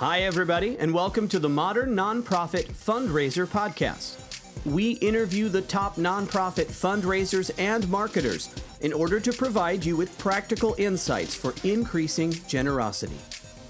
Hi, 0.00 0.22
everybody, 0.22 0.78
and 0.78 0.94
welcome 0.94 1.28
to 1.28 1.38
the 1.38 1.50
Modern 1.50 1.94
Nonprofit 1.94 2.68
Fundraiser 2.68 3.46
Podcast. 3.46 4.16
We 4.64 4.92
interview 4.92 5.50
the 5.50 5.60
top 5.60 5.96
nonprofit 5.96 6.68
fundraisers 6.68 7.50
and 7.58 7.86
marketers 7.90 8.48
in 8.80 8.94
order 8.94 9.20
to 9.20 9.30
provide 9.30 9.84
you 9.84 9.98
with 9.98 10.16
practical 10.16 10.74
insights 10.78 11.34
for 11.34 11.52
increasing 11.64 12.32
generosity. 12.48 13.18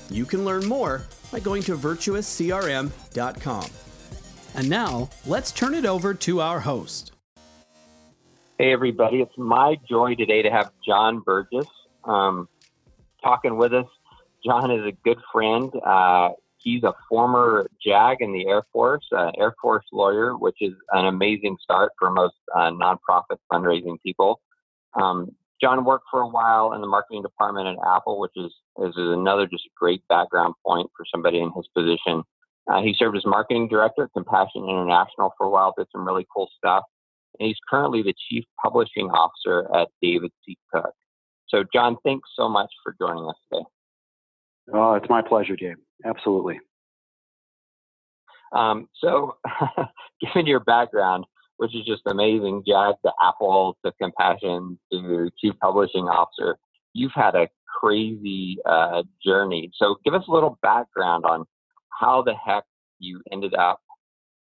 You 0.09 0.25
can 0.25 0.45
learn 0.45 0.67
more 0.67 1.05
by 1.33 1.41
going 1.41 1.65
to 1.65 1.77
virtuouscrm.com. 1.77 3.71
And 4.55 4.71
now, 4.71 5.11
let's 5.27 5.51
turn 5.51 5.75
it 5.75 5.85
over 5.85 6.15
to 6.15 6.41
our 6.41 6.61
host. 6.61 7.11
Hey, 8.57 8.73
everybody. 8.73 9.17
It's 9.17 9.37
my 9.37 9.81
joy 9.89 10.15
today 10.15 10.43
to 10.43 10.51
have 10.53 10.71
John 10.87 11.23
Burgess 11.27 11.67
um, 12.05 12.49
talking 13.21 13.57
with 13.57 13.75
us. 13.75 13.87
John 14.45 14.71
is 14.71 14.87
a 14.87 14.93
good 15.05 15.19
friend. 15.33 15.71
Uh, 15.85 16.31
he's 16.59 16.83
a 16.83 16.95
former 17.09 17.69
JAG 17.85 18.19
in 18.21 18.33
the 18.33 18.47
Air 18.47 18.63
Force, 18.73 19.07
uh, 19.17 19.31
Air 19.39 19.55
Force 19.61 19.85
lawyer, 19.93 20.37
which 20.37 20.57
is 20.61 20.73
an 20.93 21.07
amazing 21.07 21.57
start 21.63 21.93
for 21.99 22.11
most 22.11 22.37
uh, 22.55 22.71
nonprofit 22.71 23.39
fundraising 23.53 23.97
people. 24.05 24.41
Um, 25.01 25.35
John 25.61 25.85
worked 25.85 26.07
for 26.11 26.21
a 26.23 26.29
while 26.29 26.73
in 26.73 26.81
the 26.81 26.87
marketing 26.87 27.23
department 27.23 27.69
at 27.69 27.77
Apple, 27.87 28.19
which 28.19 28.33
is, 28.37 28.53
is 28.79 28.95
another 28.97 29.47
just 29.47 29.69
great 29.77 30.03
background 30.09 30.55
point 30.67 30.91
for 30.97 31.05
somebody 31.13 31.39
in 31.39 31.53
his 31.55 31.69
position. 31.77 32.23
Uh, 32.71 32.81
he 32.83 32.95
served 32.99 33.17
as 33.17 33.27
marketing 33.27 33.69
director 33.69 34.05
at 34.05 34.13
Compassion 34.13 34.65
International 34.65 35.35
for 35.37 35.47
a 35.47 35.51
while, 35.51 35.75
did 35.77 35.87
some 35.93 36.07
really 36.07 36.27
cool 36.35 36.49
stuff. 36.57 36.85
And 37.39 37.47
he's 37.47 37.59
currently 37.69 38.03
the 38.03 38.15
chief 38.29 38.45
publishing 38.63 39.11
officer 39.11 39.69
at 39.75 39.89
David 40.01 40.31
C. 40.45 40.57
Cook. 40.73 40.93
So, 41.49 41.65
John, 41.75 41.97
thanks 42.05 42.29
so 42.37 42.49
much 42.49 42.71
for 42.83 42.95
joining 42.99 43.25
us 43.29 43.37
today. 43.53 43.65
Oh, 44.73 44.95
it's 44.95 45.09
my 45.09 45.23
pleasure, 45.23 45.57
Dave. 45.57 45.77
Absolutely. 46.05 46.61
Um, 48.53 48.89
so, 48.95 49.37
given 50.21 50.47
your 50.47 50.61
background, 50.61 51.25
which 51.59 51.75
is 51.75 51.85
just 51.87 52.03
amazing, 52.07 52.63
Jag 52.67 52.95
to 53.05 53.13
Apple 53.23 53.77
to 53.85 53.93
Compassion 54.01 54.79
to 54.93 55.31
Chief 55.41 55.55
Publishing 55.61 56.05
Officer, 56.05 56.57
you've 56.93 57.13
had 57.15 57.35
a 57.35 57.49
crazy 57.81 58.59
uh, 58.67 59.03
journey. 59.25 59.71
So, 59.77 59.97
give 60.05 60.15
us 60.15 60.25
a 60.29 60.33
little 60.33 60.59
background 60.63 61.25
on 61.25 61.45
how 62.01 62.23
the 62.23 62.35
heck 62.35 62.65
you 62.99 63.21
ended 63.33 63.55
up 63.55 63.81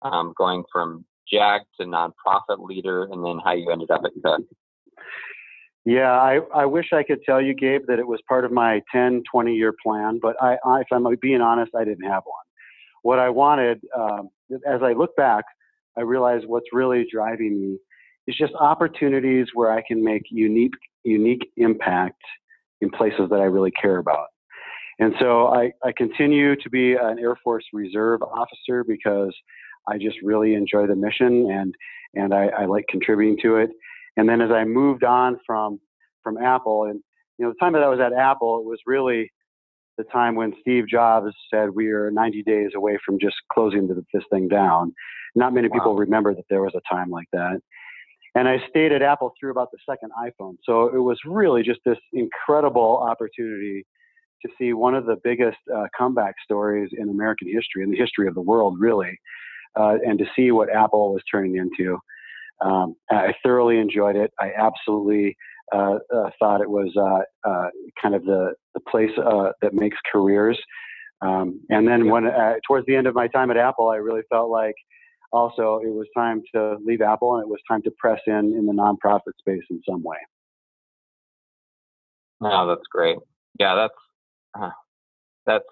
um, 0.03 0.35
going 0.37 0.65
from 0.73 1.05
JAG 1.31 1.63
to 1.81 1.87
nonprofit 1.87 2.59
leader, 2.59 3.05
and 3.05 3.25
then 3.25 3.39
how 3.45 3.53
you 3.53 3.71
ended 3.71 3.91
up 3.91 4.03
at 4.05 4.13
Cook. 4.25 4.43
Yeah, 5.87 6.11
I, 6.11 6.41
I 6.53 6.67
wish 6.67 6.93
I 6.93 7.05
could 7.05 7.23
tell 7.25 7.41
you, 7.41 7.55
Gabe, 7.55 7.83
that 7.87 8.01
it 8.01 8.07
was 8.07 8.21
part 8.29 8.45
of 8.45 8.51
my 8.51 8.83
10, 8.91 9.23
20 9.31 9.55
year 9.55 9.73
plan, 9.85 10.19
but 10.21 10.35
I, 10.43 10.57
I 10.67 10.81
if 10.81 10.89
I'm 10.93 11.07
being 11.23 11.41
honest, 11.41 11.73
I 11.77 11.85
didn't 11.85 12.11
have 12.11 12.25
one. 12.27 12.45
What 13.03 13.21
I 13.21 13.31
wanted, 13.31 13.81
um, 13.97 14.31
as 14.67 14.83
I 14.83 14.95
look 14.95 15.15
back, 15.15 15.45
I 15.97 16.01
realized 16.01 16.45
what's 16.49 16.67
really 16.73 17.07
driving 17.11 17.61
me 17.61 17.79
is 18.27 18.37
just 18.37 18.53
opportunities 18.59 19.47
where 19.55 19.71
I 19.71 19.81
can 19.87 20.03
make 20.03 20.23
unique, 20.29 20.75
unique 21.05 21.53
impact 21.57 22.21
in 22.81 22.91
places 22.91 23.31
that 23.31 23.41
I 23.41 23.45
really 23.45 23.71
care 23.71 23.99
about. 23.99 24.27
And 24.99 25.15
so 25.21 25.49
I, 25.49 25.71
I 25.85 25.93
continue 25.97 26.57
to 26.57 26.71
be 26.71 26.95
an 26.95 27.21
Air 27.21 27.37
Force 27.45 27.65
Reserve 27.73 28.23
officer 28.23 28.83
because 28.83 29.33
I 29.87 29.99
just 29.99 30.17
really 30.25 30.55
enjoy 30.55 30.89
the 30.89 30.97
mission 30.97 31.49
and, 31.49 31.75
and 32.15 32.35
I, 32.35 32.47
I 32.47 32.65
like 32.65 32.87
contributing 32.89 33.39
to 33.43 33.59
it. 33.59 33.71
And 34.17 34.29
then 34.29 34.41
as 34.41 34.51
I 34.51 34.65
moved 34.65 35.05
on 35.05 35.39
from 35.47 35.81
from 36.23 36.39
Apple, 36.39 36.85
and 36.85 37.01
you 37.39 37.45
know, 37.45 37.53
the 37.53 37.59
time 37.59 37.73
that 37.75 37.83
I 37.83 37.89
was 37.89 38.01
at 38.01 38.13
Apple, 38.13 38.59
it 38.59 38.67
was 38.67 38.81
really 38.87 39.31
the 39.99 40.05
time 40.05 40.35
when 40.35 40.53
Steve 40.61 40.89
Jobs 40.89 41.33
said 41.53 41.71
we 41.71 41.89
are 41.89 42.11
90 42.11 42.43
days 42.43 42.71
away 42.75 42.99
from 43.05 43.19
just 43.19 43.37
closing 43.53 43.89
this 43.89 44.25
thing 44.31 44.49
down. 44.49 44.93
Not 45.35 45.55
many 45.55 45.69
wow. 45.69 45.75
people 45.75 45.97
remember 45.97 46.35
that 46.35 46.45
there 46.51 46.63
was 46.63 46.75
a 46.75 46.95
time 46.95 47.11
like 47.11 47.29
that. 47.33 47.61
And 48.35 48.47
I 48.49 48.59
stayed 48.69 48.93
at 48.93 49.01
Apple 49.01 49.33
through 49.39 49.51
about 49.51 49.71
the 49.71 49.79
second 49.89 50.11
iPhone. 50.23 50.57
So 50.65 50.95
it 50.95 50.99
was 50.99 51.19
really 51.25 51.63
just 51.63 51.81
this 51.87 51.97
incredible 52.13 52.99
opportunity 52.99 53.87
to 54.45 54.49
see 54.59 54.75
one 54.75 54.95
of 54.95 55.07
the 55.07 55.17
biggest 55.25 55.57
uh, 55.75 55.87
comeback 55.97 56.35
stories 56.45 56.91
in 56.93 57.09
American 57.09 57.49
history, 57.49 57.83
in 57.83 57.91
the 57.91 57.97
history 57.97 58.29
of 58.29 58.35
the 58.35 58.43
world, 58.43 58.77
really, 58.79 59.19
uh, 59.75 59.97
and 60.07 60.19
to 60.19 60.27
see 60.37 60.51
what 60.51 60.69
Apple 60.71 61.15
was 61.15 61.23
turning 61.31 61.57
into. 61.57 61.99
Um, 62.65 62.95
I 63.11 63.35
thoroughly 63.43 63.79
enjoyed 63.79 64.17
it. 64.17 64.33
I 64.41 64.51
absolutely 64.57 65.37
uh, 65.75 65.99
uh, 66.15 66.31
thought 66.39 66.61
it 66.61 66.71
was 66.71 66.93
uh, 66.97 67.49
uh 67.49 67.69
kind 68.01 68.15
of 68.15 68.25
the, 68.25 68.55
the 68.75 68.81
place 68.89 69.11
uh, 69.19 69.51
that 69.63 69.75
makes 69.75 69.97
careers. 70.11 70.59
Um, 71.23 71.61
and 71.71 71.89
then 71.89 72.09
when 72.11 72.27
uh, 72.27 72.55
towards 72.67 72.87
the 72.87 72.95
end 72.95 73.07
of 73.07 73.15
my 73.15 73.29
time 73.29 73.51
at 73.51 73.57
Apple, 73.57 73.89
I 73.89 73.97
really 73.97 74.23
felt 74.31 74.51
like 74.51 74.75
also 75.33 75.81
it 75.83 75.93
was 75.93 76.07
time 76.17 76.43
to 76.55 76.77
leave 76.85 77.01
Apple 77.01 77.35
and 77.35 77.43
it 77.43 77.49
was 77.49 77.61
time 77.69 77.83
to 77.83 77.91
press 77.99 78.21
in 78.27 78.55
in 78.57 78.67
the 78.67 78.73
nonprofit 78.73 79.33
space 79.39 79.65
in 79.71 79.81
some 79.89 80.03
way. 80.03 80.19
Oh, 82.43 82.67
that's 82.69 82.87
great. 82.91 83.17
Yeah, 83.59 83.75
that's 83.75 84.73
that's 85.47 85.65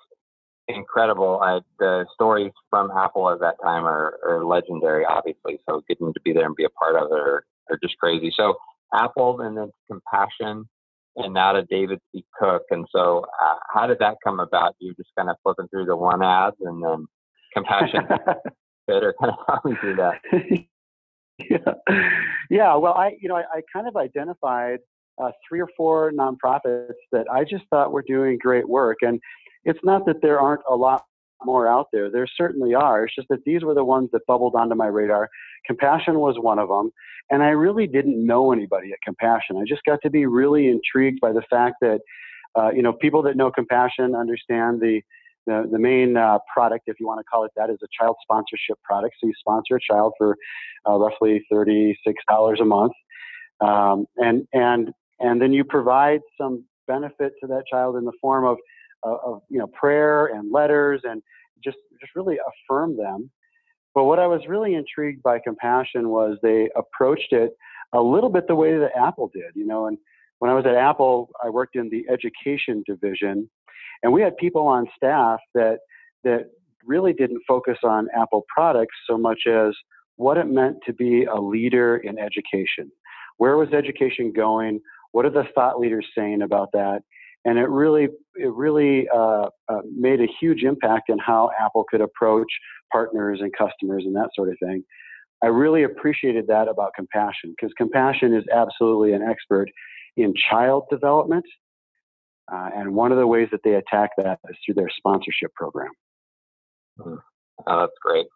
incredible. 0.69 1.41
I, 1.43 1.61
the 1.79 2.07
stories 2.15 2.53
from 2.71 2.91
Apple 2.91 3.31
at 3.31 3.41
that 3.41 3.57
time 3.63 3.85
are, 3.85 4.19
are, 4.27 4.45
legendary, 4.45 5.05
obviously. 5.05 5.59
So 5.69 5.83
getting 5.89 6.13
to 6.13 6.21
be 6.21 6.33
there 6.33 6.47
and 6.47 6.57
be 6.57 6.65
a 6.65 6.71
part 6.71 6.97
of 6.97 7.11
it 7.11 7.19
are, 7.19 7.45
are 7.71 7.79
just 7.83 7.99
crazy. 7.99 8.33
So 8.37 8.55
Apple 8.95 9.41
and 9.41 9.57
then 9.57 9.71
Compassion 9.91 10.69
and 11.17 11.35
now 11.35 11.53
to 11.53 11.63
David 11.65 12.01
C. 12.13 12.25
Cook. 12.39 12.63
And 12.71 12.87
so 12.91 13.25
uh, 13.43 13.57
how 13.73 13.87
did 13.87 13.99
that 14.01 14.17
come 14.25 14.41
about? 14.41 14.75
You 14.81 14.95
just 14.95 15.11
kind 15.17 15.31
of 15.31 15.37
flipping 15.43 15.69
through 15.69 15.87
the 15.87 15.97
one 15.97 16.23
ads 16.23 16.57
and 16.61 16.83
then 16.83 17.07
Compassion 17.55 18.03
better 18.87 19.15
kind 19.21 19.33
of 19.33 19.39
how 19.47 19.61
we 19.65 19.77
do 19.83 19.97
that. 19.97 20.21
yeah. 21.51 21.95
yeah. 22.51 22.75
Well, 22.75 22.95
I, 22.95 23.13
you 23.21 23.29
know, 23.29 23.37
I, 23.37 23.43
I 23.43 23.61
kind 23.73 23.89
of 23.89 23.97
identified 23.97 24.81
uh, 25.23 25.31
three 25.49 25.61
or 25.61 25.69
four 25.77 26.13
nonprofits 26.13 26.93
that 27.13 27.27
I 27.33 27.45
just 27.45 27.65
thought 27.71 27.93
were 27.93 28.05
doing 28.07 28.39
great 28.39 28.69
work. 28.69 28.99
And 29.03 29.21
it's 29.65 29.81
not 29.83 30.07
that 30.07 30.23
there 30.23 30.41
aren't 30.41 30.63
a 30.69 30.75
lot 30.75 31.05
more 31.45 31.67
out 31.67 31.89
there. 31.93 32.11
There 32.11 32.27
certainly 32.37 32.75
are. 32.75 33.05
It's 33.05 33.15
just 33.15 33.29
that 33.29 33.45
these 33.45 33.63
were 33.63 33.75
the 33.75 33.85
ones 33.85 34.11
that 34.13 34.27
bubbled 34.27 34.55
onto 34.55 34.75
my 34.75 34.87
radar. 34.87 35.29
Compassion 35.67 36.19
was 36.19 36.37
one 36.39 36.59
of 36.59 36.69
them. 36.69 36.91
And 37.31 37.43
I 37.43 37.49
really 37.49 37.87
didn't 37.87 38.25
know 38.25 38.53
anybody 38.53 38.93
at 38.93 38.99
Compassion. 39.05 39.57
I 39.57 39.65
just 39.67 39.83
got 39.85 40.01
to 40.03 40.11
be 40.11 40.27
really 40.27 40.69
intrigued 40.69 41.21
by 41.21 41.33
the 41.33 41.43
fact 41.49 41.77
that, 41.81 42.01
uh, 42.55 42.71
you 42.71 42.83
know, 42.83 42.93
people 42.93 43.23
that 43.23 43.37
know 43.37 43.51
Compassion 43.51 44.15
understand 44.15 44.81
the, 44.81 45.01
the, 45.47 45.69
the 45.71 45.79
main 45.79 46.17
uh, 46.17 46.39
product, 46.53 46.85
if 46.87 47.01
you 47.01 47.07
want 47.07 47.21
to 47.21 47.25
call 47.25 47.45
it 47.45 47.51
that, 47.57 47.71
is 47.71 47.79
a 47.83 47.89
child 47.99 48.17
sponsorship 48.23 48.81
product. 48.83 49.17
So 49.21 49.27
you 49.27 49.33
sponsor 49.39 49.77
a 49.77 49.81
child 49.81 50.13
for 50.19 50.37
uh, 50.89 50.99
roughly 50.99 51.43
$36 51.53 51.95
a 52.61 52.65
month. 52.65 52.93
Um, 53.61 54.07
and, 54.17 54.47
and, 54.53 54.91
and 55.21 55.41
then 55.41 55.53
you 55.53 55.65
provide 55.65 56.21
some 56.39 56.65
benefit 56.87 57.33
to 57.41 57.47
that 57.47 57.65
child 57.71 57.97
in 57.97 58.05
the 58.05 58.13
form 58.21 58.45
of 58.45 58.59
of 59.05 59.43
you 59.51 59.59
know 59.59 59.67
prayer 59.69 60.27
and 60.27 60.53
letters 60.53 61.03
and 61.05 61.23
just 61.63 61.79
just 62.01 62.15
really 62.15 62.39
affirm 62.39 62.97
them. 62.97 63.31
But 63.95 64.05
what 64.05 64.19
I 64.19 64.27
was 64.27 64.41
really 64.49 64.75
intrigued 64.75 65.23
by 65.23 65.39
compassion 65.39 66.09
was 66.09 66.37
they 66.43 66.69
approached 66.77 67.33
it 67.33 67.53
a 67.93 68.01
little 68.01 68.31
bit 68.31 68.49
the 68.49 68.57
way 68.57 68.77
that 68.77 68.91
Apple 68.97 69.31
did, 69.33 69.53
you 69.55 69.67
know. 69.67 69.87
And 69.87 69.97
when 70.41 70.51
I 70.51 70.55
was 70.55 70.67
at 70.67 70.75
Apple, 70.75 71.31
I 71.43 71.49
worked 71.49 71.77
in 71.77 71.89
the 71.91 72.05
education 72.13 72.83
division, 72.87 73.49
and 74.03 74.13
we 74.13 74.21
had 74.21 74.37
people 74.37 74.67
on 74.67 74.87
staff 74.97 75.39
that 75.55 75.79
that 76.25 76.51
really 76.85 77.13
didn't 77.13 77.43
focus 77.47 77.79
on 77.85 78.09
Apple 78.17 78.45
products 78.55 78.97
so 79.09 79.17
much 79.17 79.43
as 79.47 79.75
what 80.17 80.39
it 80.39 80.47
meant 80.47 80.77
to 80.87 80.93
be 80.93 81.25
a 81.25 81.41
leader 81.41 81.97
in 81.97 82.19
education. 82.19 82.91
Where 83.39 83.57
was 83.57 83.73
education 83.73 84.33
going? 84.33 84.81
What 85.13 85.25
are 85.25 85.31
the 85.31 85.45
thought 85.55 85.79
leaders 85.79 86.07
saying 86.17 86.43
about 86.43 86.71
that? 86.73 87.01
And 87.45 87.59
it 87.59 87.69
really 87.69 88.09
it 88.37 88.53
really 88.53 89.07
uh, 89.15 89.49
uh, 89.69 89.81
made 89.97 90.21
a 90.21 90.27
huge 90.41 90.63
impact 90.63 91.09
in 91.09 91.19
how 91.19 91.51
Apple 91.61 91.85
could 91.89 92.01
approach 92.01 92.49
partners 92.93 93.41
and 93.41 93.53
customers 93.57 94.05
and 94.07 94.15
that 94.17 94.31
sort 94.35 94.49
of 94.49 94.57
thing. 94.61 94.83
I 95.43 95.49
really 95.49 95.83
appreciated 95.83 96.47
that 96.49 96.69
about 96.69 96.93
Compassion 96.97 97.55
because 97.57 97.73
Compassion 97.77 98.35
is 98.35 98.45
absolutely 98.53 99.13
an 99.13 99.23
expert 99.23 99.69
in 100.17 100.33
child 100.51 100.85
development, 100.91 101.45
uh, 102.51 102.71
and 102.75 102.95
one 102.95 103.13
of 103.13 103.19
the 103.19 103.27
ways 103.27 103.49
that 103.53 103.61
they 103.63 103.75
attack 103.75 104.11
that 104.17 104.39
is 104.49 104.57
through 104.65 104.77
their 104.77 104.91
sponsorship 104.97 105.53
program. 105.55 105.91
Mm. 106.99 107.19
Oh, 107.67 107.81
that's 107.81 107.99
great. 108.03 108.27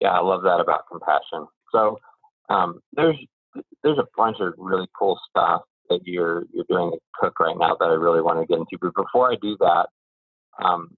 Yeah, 0.00 0.10
I 0.10 0.20
love 0.20 0.42
that 0.42 0.60
about 0.60 0.82
Compassion. 0.90 1.46
So 1.72 1.98
um, 2.48 2.80
there's 2.92 3.16
there's 3.82 3.98
a 3.98 4.06
bunch 4.16 4.36
of 4.40 4.54
really 4.58 4.86
cool 4.98 5.18
stuff 5.30 5.62
that 5.90 6.00
you're 6.04 6.44
you're 6.52 6.66
doing 6.68 6.92
at 6.92 7.00
Cook 7.20 7.40
right 7.40 7.56
now 7.58 7.76
that 7.78 7.86
I 7.86 7.94
really 7.94 8.20
want 8.20 8.40
to 8.40 8.46
get 8.46 8.58
into. 8.58 8.78
But 8.80 8.94
before 8.94 9.32
I 9.32 9.36
do 9.40 9.56
that, 9.60 9.86
um, 10.62 10.90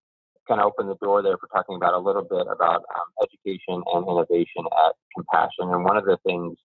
kind 0.48 0.60
of 0.60 0.66
open 0.66 0.88
the 0.88 0.96
door 0.96 1.22
there 1.22 1.36
for 1.36 1.48
talking 1.48 1.76
about 1.76 1.94
a 1.94 1.98
little 1.98 2.22
bit 2.22 2.46
about 2.50 2.84
um, 2.96 3.08
education 3.22 3.82
and 3.92 4.08
innovation 4.08 4.64
at 4.86 4.94
Compassion. 5.14 5.72
And 5.72 5.84
one 5.84 5.96
of 5.96 6.04
the 6.04 6.18
things 6.24 6.56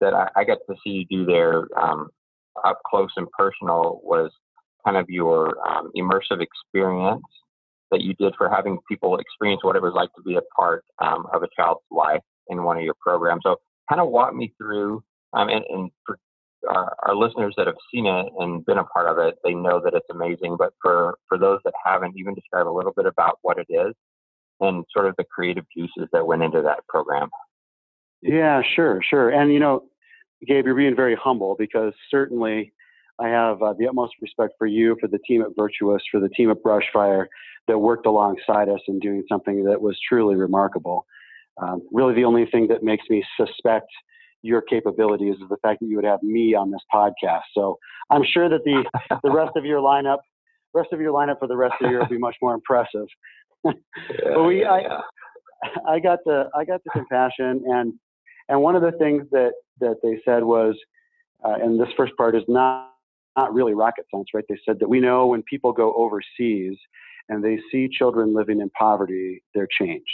that 0.00 0.14
I, 0.14 0.28
I 0.36 0.44
got 0.44 0.58
to 0.68 0.74
see 0.84 0.90
you 0.90 1.04
do 1.04 1.24
there 1.24 1.66
um, 1.80 2.08
up 2.64 2.80
close 2.86 3.10
and 3.16 3.30
personal 3.30 4.00
was 4.02 4.30
kind 4.84 4.96
of 4.96 5.08
your 5.08 5.56
um, 5.66 5.90
immersive 5.96 6.42
experience 6.42 7.24
that 7.90 8.02
you 8.02 8.14
did 8.14 8.34
for 8.36 8.48
having 8.48 8.78
people 8.88 9.18
experience 9.18 9.62
what 9.62 9.76
it 9.76 9.82
was 9.82 9.92
like 9.94 10.12
to 10.14 10.22
be 10.22 10.36
a 10.36 10.42
part 10.56 10.84
um, 10.98 11.26
of 11.32 11.42
a 11.42 11.48
child's 11.54 11.80
life 11.90 12.22
in 12.48 12.64
one 12.64 12.76
of 12.76 12.82
your 12.82 12.94
programs. 13.00 13.42
So, 13.44 13.56
kind 13.88 14.00
of 14.00 14.08
walk 14.08 14.34
me 14.34 14.52
through, 14.56 15.02
um, 15.34 15.48
and, 15.48 15.64
and 15.68 15.90
for 16.06 16.18
our, 16.68 16.96
our, 17.02 17.14
listeners 17.14 17.54
that 17.56 17.66
have 17.66 17.76
seen 17.92 18.06
it 18.06 18.26
and 18.38 18.64
been 18.64 18.78
a 18.78 18.84
part 18.84 19.08
of 19.08 19.18
it, 19.18 19.36
they 19.44 19.54
know 19.54 19.80
that 19.82 19.94
it's 19.94 20.06
amazing. 20.10 20.56
But 20.58 20.72
for 20.80 21.16
for 21.28 21.38
those 21.38 21.60
that 21.64 21.74
haven't, 21.84 22.14
even 22.16 22.34
describe 22.34 22.68
a 22.68 22.70
little 22.70 22.92
bit 22.92 23.06
about 23.06 23.38
what 23.42 23.58
it 23.58 23.66
is 23.68 23.94
and 24.60 24.84
sort 24.92 25.06
of 25.06 25.14
the 25.16 25.24
creative 25.24 25.64
juices 25.76 26.08
that 26.12 26.26
went 26.26 26.42
into 26.42 26.62
that 26.62 26.86
program. 26.88 27.28
Yeah, 28.22 28.62
sure, 28.74 29.00
sure. 29.02 29.30
And 29.30 29.52
you 29.52 29.58
know, 29.58 29.84
Gabe, 30.46 30.66
you're 30.66 30.74
being 30.74 30.96
very 30.96 31.16
humble 31.16 31.56
because 31.58 31.92
certainly 32.10 32.72
I 33.18 33.28
have 33.28 33.62
uh, 33.62 33.74
the 33.78 33.88
utmost 33.88 34.14
respect 34.20 34.54
for 34.58 34.66
you, 34.66 34.96
for 35.00 35.08
the 35.08 35.18
team 35.18 35.42
at 35.42 35.48
Virtuous, 35.56 36.02
for 36.10 36.20
the 36.20 36.28
team 36.28 36.50
at 36.50 36.62
Brushfire 36.62 37.26
that 37.68 37.78
worked 37.78 38.06
alongside 38.06 38.68
us 38.68 38.80
in 38.88 38.98
doing 38.98 39.24
something 39.28 39.64
that 39.64 39.80
was 39.80 39.98
truly 40.08 40.34
remarkable. 40.34 41.06
Um, 41.60 41.82
really, 41.92 42.14
the 42.14 42.24
only 42.24 42.46
thing 42.46 42.68
that 42.68 42.82
makes 42.82 43.04
me 43.10 43.22
suspect 43.36 43.90
your 44.42 44.60
capabilities 44.60 45.36
is 45.36 45.48
the 45.48 45.56
fact 45.62 45.80
that 45.80 45.86
you 45.86 45.96
would 45.96 46.04
have 46.04 46.22
me 46.22 46.54
on 46.54 46.70
this 46.70 46.82
podcast. 46.92 47.42
So 47.54 47.78
I'm 48.10 48.24
sure 48.24 48.48
that 48.48 48.64
the 48.64 48.84
the 49.22 49.30
rest 49.30 49.52
of 49.56 49.64
your 49.64 49.80
lineup, 49.80 50.18
rest 50.74 50.92
of 50.92 51.00
your 51.00 51.12
lineup 51.12 51.38
for 51.38 51.48
the 51.48 51.56
rest 51.56 51.74
of 51.80 51.86
the 51.86 51.90
year 51.90 52.00
will 52.00 52.06
be 52.06 52.18
much 52.18 52.36
more 52.42 52.54
impressive. 52.54 53.06
yeah, 53.64 53.72
but 54.34 54.42
we, 54.44 54.64
I, 54.64 54.80
yeah. 54.80 55.00
I 55.86 56.00
got 56.00 56.18
the 56.24 56.48
I 56.56 56.64
got 56.64 56.82
the 56.84 56.90
compassion 56.90 57.62
and 57.66 57.94
and 58.48 58.60
one 58.60 58.76
of 58.76 58.82
the 58.82 58.92
things 58.92 59.24
that 59.30 59.52
that 59.80 59.96
they 60.02 60.20
said 60.24 60.42
was, 60.42 60.76
uh, 61.44 61.54
and 61.62 61.80
this 61.80 61.88
first 61.96 62.16
part 62.16 62.34
is 62.34 62.42
not 62.48 62.90
not 63.36 63.54
really 63.54 63.74
rocket 63.74 64.04
science, 64.10 64.28
right? 64.34 64.44
They 64.48 64.58
said 64.66 64.78
that 64.80 64.88
we 64.88 65.00
know 65.00 65.26
when 65.26 65.42
people 65.44 65.72
go 65.72 65.94
overseas 65.94 66.76
and 67.28 67.42
they 67.42 67.58
see 67.70 67.88
children 67.88 68.34
living 68.34 68.60
in 68.60 68.68
poverty, 68.70 69.42
they're 69.54 69.68
changed. 69.80 70.04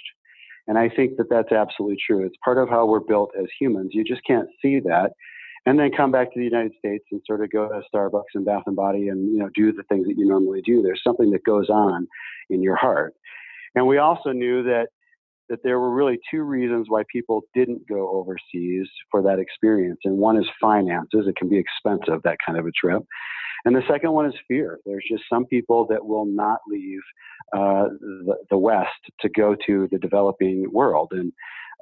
And 0.68 0.78
I 0.78 0.88
think 0.88 1.16
that 1.16 1.28
that's 1.28 1.50
absolutely 1.50 1.98
true. 2.06 2.24
It's 2.24 2.36
part 2.44 2.58
of 2.58 2.68
how 2.68 2.86
we're 2.86 3.00
built 3.00 3.30
as 3.38 3.46
humans. 3.58 3.90
You 3.92 4.04
just 4.04 4.22
can't 4.24 4.48
see 4.62 4.80
that 4.80 5.10
and 5.66 5.78
then 5.78 5.90
come 5.94 6.10
back 6.10 6.32
to 6.32 6.38
the 6.38 6.44
United 6.44 6.72
States 6.78 7.04
and 7.10 7.20
sort 7.26 7.42
of 7.42 7.50
go 7.50 7.68
to 7.68 7.82
Starbucks 7.94 8.34
and 8.34 8.44
Bath 8.44 8.62
and 8.66 8.76
Body 8.76 9.08
and 9.08 9.30
you 9.32 9.38
know 9.38 9.50
do 9.54 9.72
the 9.72 9.82
things 9.84 10.06
that 10.06 10.16
you 10.16 10.26
normally 10.26 10.62
do. 10.62 10.82
There's 10.82 11.02
something 11.04 11.30
that 11.32 11.44
goes 11.44 11.68
on 11.68 12.06
in 12.50 12.62
your 12.62 12.76
heart. 12.76 13.14
And 13.74 13.86
we 13.86 13.98
also 13.98 14.30
knew 14.32 14.62
that 14.62 14.88
that 15.50 15.60
there 15.64 15.78
were 15.78 15.90
really 15.90 16.18
two 16.30 16.42
reasons 16.42 16.86
why 16.88 17.02
people 17.10 17.42
didn't 17.54 17.86
go 17.88 18.10
overseas 18.10 18.86
for 19.10 19.22
that 19.22 19.38
experience. 19.38 19.98
And 20.04 20.18
one 20.18 20.38
is 20.38 20.46
finances. 20.60 21.26
It 21.26 21.36
can 21.36 21.48
be 21.48 21.58
expensive, 21.58 22.22
that 22.24 22.36
kind 22.44 22.58
of 22.58 22.66
a 22.66 22.70
trip. 22.70 23.02
And 23.64 23.74
the 23.74 23.82
second 23.88 24.12
one 24.12 24.26
is 24.26 24.34
fear. 24.46 24.78
There's 24.86 25.04
just 25.10 25.24
some 25.30 25.46
people 25.46 25.86
that 25.88 26.04
will 26.04 26.26
not 26.26 26.58
leave 26.68 27.00
uh, 27.56 27.88
the, 28.00 28.36
the, 28.50 28.58
West 28.58 28.88
to 29.20 29.28
go 29.28 29.56
to 29.66 29.88
the 29.90 29.98
developing 29.98 30.70
world. 30.72 31.08
And 31.12 31.32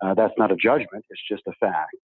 uh, 0.02 0.14
that's 0.14 0.34
not 0.38 0.52
a 0.52 0.56
judgment, 0.56 1.04
it's 1.10 1.20
just 1.28 1.42
a 1.48 1.52
fact. 1.58 1.96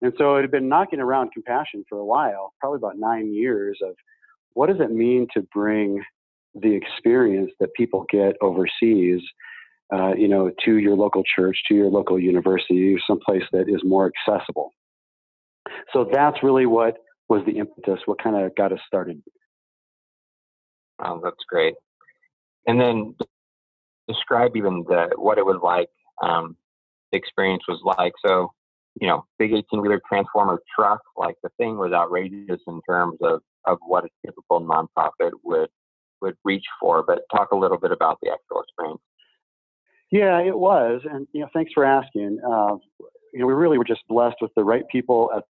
And 0.00 0.12
so 0.16 0.36
it 0.36 0.42
had 0.42 0.50
been 0.50 0.68
knocking 0.68 1.00
around 1.00 1.32
compassion 1.32 1.84
for 1.88 1.98
a 1.98 2.04
while, 2.04 2.52
probably 2.60 2.76
about 2.76 2.98
nine 2.98 3.34
years 3.34 3.78
of 3.82 3.94
what 4.52 4.68
does 4.68 4.80
it 4.80 4.92
mean 4.92 5.26
to 5.34 5.42
bring 5.52 6.02
the 6.54 6.72
experience 6.72 7.50
that 7.60 7.74
people 7.74 8.04
get 8.10 8.36
overseas 8.40 9.22
uh, 9.92 10.14
you 10.14 10.28
know, 10.28 10.50
to 10.64 10.76
your 10.76 10.94
local 10.94 11.22
church, 11.34 11.58
to 11.68 11.74
your 11.74 11.88
local 11.88 12.18
university, 12.18 12.96
someplace 13.06 13.44
that 13.52 13.68
is 13.68 13.80
more 13.84 14.10
accessible. 14.28 14.72
So 15.92 16.08
that's 16.12 16.42
really 16.42 16.66
what 16.66 16.98
was 17.28 17.42
the 17.46 17.52
impetus, 17.52 18.00
what 18.06 18.22
kind 18.22 18.36
of 18.36 18.54
got 18.54 18.72
us 18.72 18.80
started. 18.86 19.22
Oh, 21.02 21.20
that's 21.22 21.42
great. 21.48 21.74
And 22.68 22.80
then 22.80 23.16
describe 24.06 24.56
even 24.56 24.84
the, 24.86 25.08
what 25.16 25.38
it 25.38 25.44
was 25.44 25.58
like, 25.62 25.88
um, 26.22 26.56
the 27.10 27.18
experience 27.18 27.62
was 27.66 27.80
like. 27.82 28.12
So, 28.24 28.52
you 29.00 29.08
know, 29.08 29.24
big 29.38 29.52
18 29.52 29.80
wheeler 29.80 30.00
transformer 30.08 30.60
truck, 30.74 31.00
like 31.16 31.34
the 31.42 31.50
thing 31.56 31.78
was 31.78 31.92
outrageous 31.92 32.60
in 32.66 32.80
terms 32.88 33.18
of, 33.22 33.40
of 33.66 33.78
what 33.86 34.04
a 34.04 34.08
typical 34.24 34.60
nonprofit 34.60 35.32
would 35.42 35.70
would 36.20 36.34
reach 36.44 36.64
for. 36.80 37.02
But 37.02 37.20
talk 37.34 37.52
a 37.52 37.56
little 37.56 37.78
bit 37.78 37.92
about 37.92 38.18
the 38.22 38.30
actual 38.30 38.62
experience. 38.62 39.00
Yeah, 40.10 40.40
it 40.40 40.58
was, 40.58 41.02
and 41.10 41.26
you 41.32 41.42
know, 41.42 41.48
thanks 41.52 41.72
for 41.72 41.84
asking. 41.84 42.40
Uh, 42.44 42.76
you 43.32 43.40
know, 43.40 43.46
we 43.46 43.52
really 43.52 43.78
were 43.78 43.84
just 43.84 44.00
blessed 44.08 44.36
with 44.40 44.50
the 44.56 44.64
right 44.64 44.84
people 44.90 45.30
at 45.36 45.44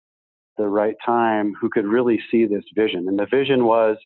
the 0.57 0.67
right 0.67 0.95
time 1.05 1.53
who 1.59 1.69
could 1.69 1.85
really 1.85 2.19
see 2.29 2.45
this 2.45 2.63
vision. 2.75 3.07
And 3.07 3.17
the 3.17 3.25
vision 3.25 3.65
was, 3.65 3.97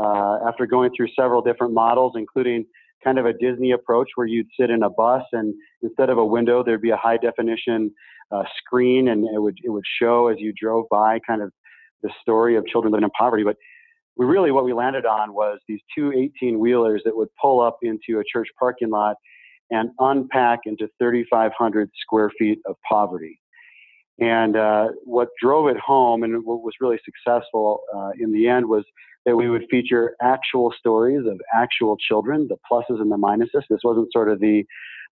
uh, 0.00 0.38
after 0.46 0.66
going 0.66 0.90
through 0.96 1.08
several 1.18 1.42
different 1.42 1.74
models, 1.74 2.14
including 2.16 2.64
kind 3.04 3.18
of 3.18 3.26
a 3.26 3.32
Disney 3.32 3.72
approach 3.72 4.08
where 4.14 4.26
you'd 4.26 4.46
sit 4.58 4.70
in 4.70 4.82
a 4.82 4.90
bus 4.90 5.22
and 5.32 5.54
instead 5.82 6.10
of 6.10 6.18
a 6.18 6.24
window, 6.24 6.62
there'd 6.62 6.82
be 6.82 6.90
a 6.90 6.96
high 6.96 7.16
definition 7.16 7.92
uh, 8.30 8.44
screen 8.58 9.08
and 9.08 9.24
it 9.34 9.40
would 9.40 9.58
it 9.62 9.70
would 9.70 9.84
show 10.00 10.28
as 10.28 10.36
you 10.38 10.52
drove 10.58 10.86
by 10.90 11.18
kind 11.26 11.42
of 11.42 11.50
the 12.02 12.10
story 12.20 12.56
of 12.56 12.66
children 12.66 12.92
living 12.92 13.04
in 13.04 13.10
poverty. 13.10 13.42
But 13.42 13.56
we 14.16 14.26
really 14.26 14.50
what 14.50 14.64
we 14.64 14.72
landed 14.72 15.06
on 15.06 15.34
was 15.34 15.58
these 15.66 15.80
two 15.96 16.12
18 16.12 16.58
wheelers 16.58 17.02
that 17.04 17.16
would 17.16 17.28
pull 17.40 17.60
up 17.60 17.78
into 17.82 18.20
a 18.20 18.24
church 18.30 18.48
parking 18.58 18.90
lot 18.90 19.16
and 19.70 19.90
unpack 19.98 20.60
into 20.66 20.88
3,500 20.98 21.90
square 22.00 22.30
feet 22.38 22.58
of 22.66 22.76
poverty. 22.88 23.39
And 24.20 24.56
uh, 24.56 24.88
what 25.04 25.28
drove 25.42 25.68
it 25.68 25.78
home 25.78 26.22
and 26.22 26.44
what 26.44 26.62
was 26.62 26.74
really 26.80 26.98
successful 27.04 27.80
uh, 27.94 28.10
in 28.18 28.32
the 28.32 28.48
end 28.48 28.68
was 28.68 28.84
that 29.26 29.36
we 29.36 29.48
would 29.48 29.64
feature 29.70 30.14
actual 30.22 30.72
stories 30.78 31.26
of 31.26 31.40
actual 31.54 31.96
children, 31.96 32.48
the 32.48 32.56
pluses 32.70 33.00
and 33.00 33.10
the 33.10 33.16
minuses. 33.16 33.62
This 33.68 33.80
wasn't 33.82 34.12
sort 34.12 34.30
of 34.30 34.40
the 34.40 34.64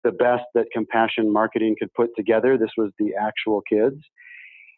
the 0.04 0.12
best 0.12 0.44
that 0.54 0.66
compassion 0.72 1.32
marketing 1.32 1.74
could 1.76 1.92
put 1.94 2.10
together. 2.16 2.56
This 2.56 2.70
was 2.76 2.92
the 3.00 3.14
actual 3.20 3.62
kids. 3.68 3.96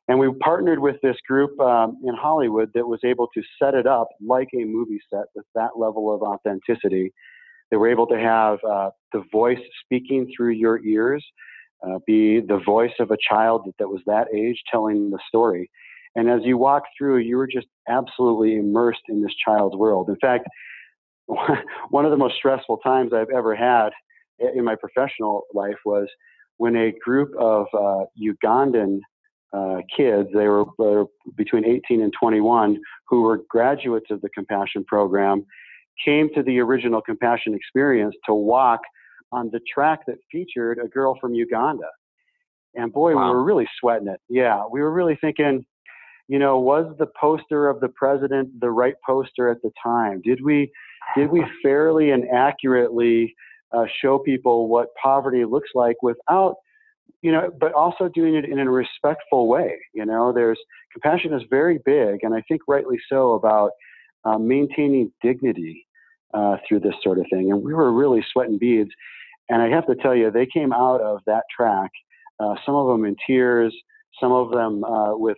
And 0.08 0.18
we 0.18 0.32
partnered 0.40 0.78
with 0.78 0.96
this 1.02 1.16
group 1.28 1.60
um, 1.60 1.98
in 2.04 2.14
Hollywood 2.14 2.70
that 2.74 2.86
was 2.86 3.00
able 3.04 3.28
to 3.34 3.42
set 3.62 3.74
it 3.74 3.86
up 3.86 4.08
like 4.26 4.48
a 4.54 4.64
movie 4.64 4.98
set 5.12 5.26
with 5.34 5.44
that 5.54 5.72
level 5.76 6.12
of 6.12 6.22
authenticity 6.22 7.12
they 7.70 7.76
were 7.76 7.88
able 7.88 8.06
to 8.08 8.18
have 8.18 8.58
uh, 8.68 8.90
the 9.12 9.22
voice 9.32 9.58
speaking 9.84 10.30
through 10.36 10.50
your 10.50 10.84
ears 10.84 11.24
uh, 11.86 11.98
be 12.06 12.40
the 12.40 12.60
voice 12.64 12.92
of 13.00 13.10
a 13.10 13.16
child 13.28 13.70
that, 13.78 13.88
was 13.88 14.00
that 14.06 14.28
age 14.34 14.60
telling 14.70 15.10
the 15.10 15.18
story. 15.28 15.70
And 16.16 16.28
as 16.28 16.40
you 16.44 16.58
walk 16.58 16.84
through, 16.96 17.18
you 17.18 17.36
were 17.36 17.46
just 17.46 17.68
absolutely 17.88 18.56
immersed 18.56 19.02
in 19.08 19.22
this 19.22 19.34
child's 19.44 19.76
world. 19.76 20.08
In 20.08 20.16
fact, 20.20 20.46
one 21.26 22.04
of 22.04 22.10
the 22.10 22.16
most 22.16 22.36
stressful 22.36 22.78
times 22.78 23.12
I've 23.12 23.30
ever 23.34 23.54
had 23.54 23.90
in 24.38 24.64
my 24.64 24.74
professional 24.74 25.42
life 25.54 25.78
was 25.84 26.08
when 26.56 26.76
a 26.76 26.92
group 27.04 27.32
of 27.38 27.66
uh, 27.72 28.04
Ugandan 28.20 29.00
uh, 29.52 29.78
kids, 29.96 30.28
they 30.34 30.46
were, 30.46 30.64
were, 30.78 31.06
between 31.36 31.64
18 31.64 32.02
and 32.02 32.12
21, 32.20 32.78
who 33.08 33.22
were 33.22 33.40
graduates 33.48 34.06
of 34.10 34.20
the 34.20 34.28
Compassion 34.30 34.84
Program, 34.84 35.44
came 36.04 36.28
to 36.34 36.42
the 36.42 36.58
original 36.60 37.00
Compassion 37.00 37.54
experience 37.54 38.14
to 38.26 38.34
walk 38.34 38.80
on 39.32 39.50
the 39.52 39.60
track 39.72 40.00
that 40.06 40.16
featured 40.30 40.78
a 40.82 40.88
girl 40.88 41.16
from 41.20 41.34
Uganda. 41.34 41.88
And 42.74 42.92
boy, 42.92 43.14
wow. 43.14 43.30
we 43.30 43.36
were 43.36 43.44
really 43.44 43.68
sweating 43.80 44.08
it. 44.08 44.20
Yeah, 44.28 44.64
we 44.70 44.80
were 44.80 44.92
really 44.92 45.18
thinking, 45.20 45.64
you 46.28 46.38
know, 46.38 46.58
was 46.58 46.94
the 46.98 47.08
poster 47.20 47.68
of 47.68 47.80
the 47.80 47.88
president 47.88 48.60
the 48.60 48.70
right 48.70 48.94
poster 49.04 49.48
at 49.48 49.62
the 49.62 49.72
time? 49.82 50.20
Did 50.24 50.42
we 50.44 50.70
did 51.16 51.30
we 51.30 51.44
fairly 51.62 52.10
and 52.10 52.24
accurately 52.30 53.34
uh, 53.72 53.86
show 54.00 54.18
people 54.18 54.68
what 54.68 54.88
poverty 55.00 55.44
looks 55.44 55.70
like 55.74 55.96
without 56.02 56.56
you 57.22 57.32
know, 57.32 57.50
but 57.60 57.72
also 57.72 58.08
doing 58.08 58.34
it 58.34 58.46
in 58.46 58.58
a 58.58 58.70
respectful 58.70 59.46
way. 59.46 59.78
You 59.92 60.06
know, 60.06 60.32
there's 60.32 60.58
compassion 60.92 61.34
is 61.34 61.42
very 61.50 61.78
big, 61.84 62.20
and 62.22 62.34
I 62.34 62.42
think 62.48 62.62
rightly 62.66 62.98
so 63.10 63.32
about 63.34 63.72
uh, 64.24 64.38
maintaining 64.38 65.12
dignity 65.22 65.86
uh, 66.32 66.56
through 66.66 66.80
this 66.80 66.94
sort 67.02 67.18
of 67.18 67.26
thing. 67.30 67.50
And 67.50 67.62
we 67.62 67.74
were 67.74 67.92
really 67.92 68.24
sweating 68.32 68.58
beads. 68.58 68.90
And 69.50 69.60
I 69.60 69.68
have 69.68 69.86
to 69.88 69.96
tell 69.96 70.14
you, 70.14 70.30
they 70.30 70.46
came 70.46 70.72
out 70.72 71.00
of 71.00 71.20
that 71.26 71.42
track, 71.54 71.90
uh, 72.38 72.54
some 72.64 72.76
of 72.76 72.86
them 72.86 73.04
in 73.04 73.16
tears, 73.26 73.74
some 74.18 74.32
of 74.32 74.52
them 74.52 74.84
uh, 74.84 75.16
with 75.16 75.36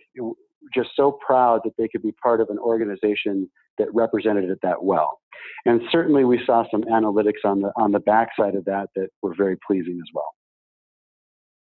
just 0.73 0.91
so 0.95 1.17
proud 1.25 1.61
that 1.65 1.73
they 1.77 1.87
could 1.87 2.03
be 2.03 2.13
part 2.23 2.39
of 2.39 2.49
an 2.49 2.59
organization 2.59 3.49
that 3.77 3.93
represented 3.93 4.49
it 4.49 4.59
that 4.61 4.83
well. 4.83 5.19
And 5.65 5.81
certainly 5.91 6.23
we 6.25 6.39
saw 6.45 6.63
some 6.69 6.83
analytics 6.83 7.43
on 7.43 7.61
the 7.61 7.71
on 7.75 7.91
the 7.91 7.99
backside 7.99 8.55
of 8.55 8.63
that 8.65 8.89
that 8.95 9.09
were 9.21 9.33
very 9.35 9.57
pleasing 9.65 9.99
as 10.01 10.09
well. 10.13 10.33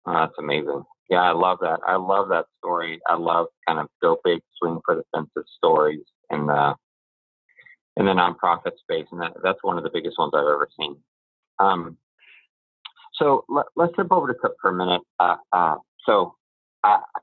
Oh, 0.06 0.12
that's 0.12 0.38
amazing. 0.38 0.82
Yeah, 1.08 1.22
I 1.22 1.32
love 1.32 1.58
that. 1.60 1.80
I 1.86 1.96
love 1.96 2.28
that 2.30 2.46
story. 2.58 3.00
I 3.08 3.14
love 3.14 3.46
kind 3.66 3.78
of 3.78 3.86
go 4.02 4.18
big, 4.24 4.40
swing 4.58 4.80
for 4.84 4.96
the 4.96 5.02
fences 5.14 5.50
stories, 5.56 6.02
and 6.30 6.50
uh, 6.50 6.74
in 7.96 8.06
the 8.06 8.12
nonprofit 8.12 8.78
space, 8.78 9.06
and 9.12 9.20
that, 9.20 9.32
that's 9.42 9.62
one 9.62 9.76
of 9.76 9.84
the 9.84 9.90
biggest 9.92 10.18
ones 10.18 10.32
I've 10.34 10.40
ever 10.40 10.68
seen. 10.78 10.96
Um, 11.58 11.96
so 13.20 13.44
let, 13.48 13.66
us 13.78 13.90
jump 13.96 14.12
over 14.12 14.26
to 14.28 14.34
Cook 14.34 14.56
for 14.60 14.70
a 14.70 14.74
minute. 14.74 15.02
Uh, 15.18 15.36
uh, 15.52 15.74
so 16.06 16.34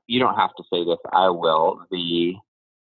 you 0.06 0.20
don't 0.20 0.36
have 0.36 0.54
to 0.56 0.64
say 0.72 0.84
this, 0.84 0.98
I 1.12 1.28
will. 1.28 1.80
The 1.90 2.34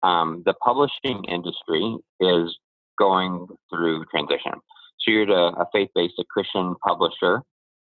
um, 0.02 0.44
the 0.46 0.54
publishing 0.56 1.24
industry 1.26 1.98
is 2.20 2.58
going 3.00 3.48
through 3.70 4.06
transition. 4.06 4.54
So 5.00 5.12
you're 5.12 5.30
a, 5.30 5.62
a 5.62 5.66
faith-based, 5.72 6.16
a 6.20 6.24
Christian 6.30 6.76
publisher 6.86 7.42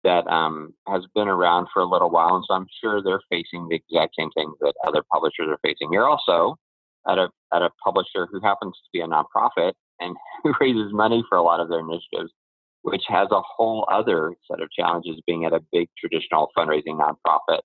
that 0.03 0.25
um, 0.27 0.73
has 0.87 1.03
been 1.15 1.27
around 1.27 1.67
for 1.73 1.81
a 1.81 1.85
little 1.85 2.09
while, 2.09 2.35
and 2.35 2.45
so 2.47 2.53
I'm 2.53 2.67
sure 2.81 3.01
they're 3.01 3.21
facing 3.29 3.67
the 3.67 3.75
exact 3.75 4.15
same 4.17 4.31
things 4.31 4.53
that 4.61 4.73
other 4.85 5.03
publishers 5.11 5.47
are 5.49 5.59
facing. 5.63 5.91
You're 5.91 6.07
also 6.07 6.55
at 7.09 7.17
a 7.17 7.29
at 7.53 7.61
a 7.61 7.69
publisher 7.83 8.27
who 8.31 8.39
happens 8.41 8.73
to 8.73 8.89
be 8.93 9.01
a 9.01 9.07
nonprofit 9.07 9.73
and 9.99 10.15
who 10.43 10.53
raises 10.59 10.93
money 10.93 11.23
for 11.27 11.37
a 11.37 11.43
lot 11.43 11.59
of 11.59 11.69
their 11.69 11.79
initiatives, 11.79 12.31
which 12.87 13.03
has 13.09 13.27
a 13.31 13.41
whole 13.41 13.85
other 13.91 14.33
set 14.49 14.61
of 14.61 14.71
challenges 14.71 15.19
being 15.27 15.43
at 15.43 15.51
a 15.51 15.59
big 15.73 15.89
traditional 15.99 16.47
fundraising 16.57 16.97
nonprofit. 16.97 17.59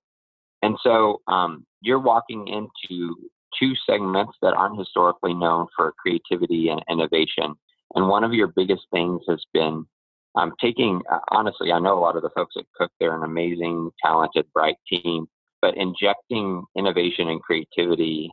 And 0.62 0.76
so 0.82 1.20
um, 1.28 1.64
you're 1.80 2.00
walking 2.00 2.48
into 2.48 3.14
two 3.58 3.72
segments 3.88 4.32
that 4.42 4.54
aren't 4.54 4.78
historically 4.78 5.32
known 5.32 5.68
for 5.76 5.94
creativity 5.96 6.70
and 6.70 6.82
innovation. 6.90 7.54
And 7.94 8.08
one 8.08 8.24
of 8.24 8.32
your 8.32 8.48
biggest 8.48 8.82
things 8.92 9.20
has 9.28 9.40
been 9.54 9.86
um, 10.34 10.52
taking, 10.60 11.00
uh, 11.12 11.18
honestly, 11.28 11.70
I 11.70 11.78
know 11.78 11.96
a 11.96 12.00
lot 12.00 12.16
of 12.16 12.22
the 12.22 12.30
folks 12.34 12.56
at 12.58 12.64
Cook, 12.76 12.90
they're 12.98 13.16
an 13.16 13.22
amazing, 13.22 13.90
talented, 14.04 14.46
bright 14.52 14.76
team, 14.88 15.28
but 15.60 15.76
injecting 15.76 16.64
innovation 16.76 17.28
and 17.28 17.40
creativity 17.40 18.28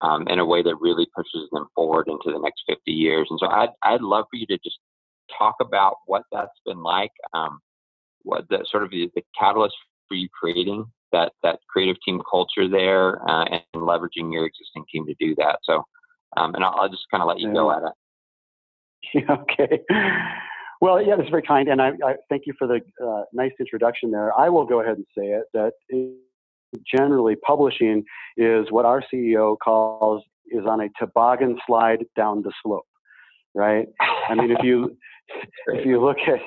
um, 0.00 0.26
in 0.28 0.38
a 0.38 0.46
way 0.46 0.62
that 0.62 0.76
really 0.80 1.06
pushes 1.14 1.48
them 1.52 1.66
forward 1.74 2.08
into 2.08 2.32
the 2.32 2.40
next 2.42 2.62
50 2.66 2.90
years. 2.90 3.26
And 3.28 3.38
so 3.38 3.48
I'd, 3.48 3.70
I'd 3.82 4.00
love 4.00 4.24
for 4.30 4.36
you 4.36 4.46
to 4.46 4.58
just 4.64 4.78
talk 5.38 5.56
about 5.60 5.96
what 6.06 6.22
that's 6.32 6.50
been 6.66 6.82
like, 6.82 7.12
um, 7.34 7.60
what 8.22 8.48
the 8.48 8.64
sort 8.70 8.82
of 8.82 8.90
the, 8.90 9.10
the, 9.14 9.22
catalyst 9.38 9.74
for 10.08 10.14
you 10.14 10.28
creating 10.38 10.84
that, 11.12 11.32
that 11.42 11.58
creative 11.68 11.96
team 12.04 12.20
culture 12.30 12.68
there 12.68 13.18
uh, 13.28 13.44
and 13.44 13.62
leveraging 13.74 14.32
your 14.32 14.46
existing 14.46 14.84
team 14.92 15.06
to 15.06 15.14
do 15.18 15.34
that. 15.36 15.58
So, 15.64 15.84
um, 16.36 16.54
and 16.54 16.64
I'll, 16.64 16.74
I'll 16.78 16.88
just 16.88 17.04
kind 17.10 17.22
of 17.22 17.28
let 17.28 17.40
you 17.40 17.52
go 17.52 17.70
at 17.70 17.82
it. 17.82 17.92
Okay. 19.28 19.80
Well, 20.80 21.00
yeah, 21.00 21.14
that's 21.16 21.28
very 21.28 21.42
kind, 21.42 21.68
and 21.68 21.80
I, 21.80 21.90
I 22.04 22.14
thank 22.28 22.42
you 22.44 22.54
for 22.58 22.66
the 22.66 22.80
uh, 23.04 23.22
nice 23.32 23.52
introduction 23.60 24.10
there. 24.10 24.36
I 24.36 24.48
will 24.48 24.64
go 24.64 24.80
ahead 24.80 24.96
and 24.96 25.06
say 25.16 25.26
it 25.26 25.44
that 25.54 25.74
generally 26.84 27.36
publishing 27.36 28.04
is 28.36 28.66
what 28.70 28.84
our 28.84 29.00
CEO 29.12 29.56
calls 29.62 30.24
is 30.50 30.64
on 30.66 30.80
a 30.80 30.88
toboggan 30.98 31.58
slide 31.68 32.04
down 32.16 32.42
the 32.42 32.52
slope, 32.62 32.86
right? 33.54 33.86
I 34.28 34.34
mean, 34.34 34.50
if 34.50 34.58
you 34.64 34.96
if 35.68 35.86
you 35.86 36.00
look 36.04 36.18
at 36.26 36.40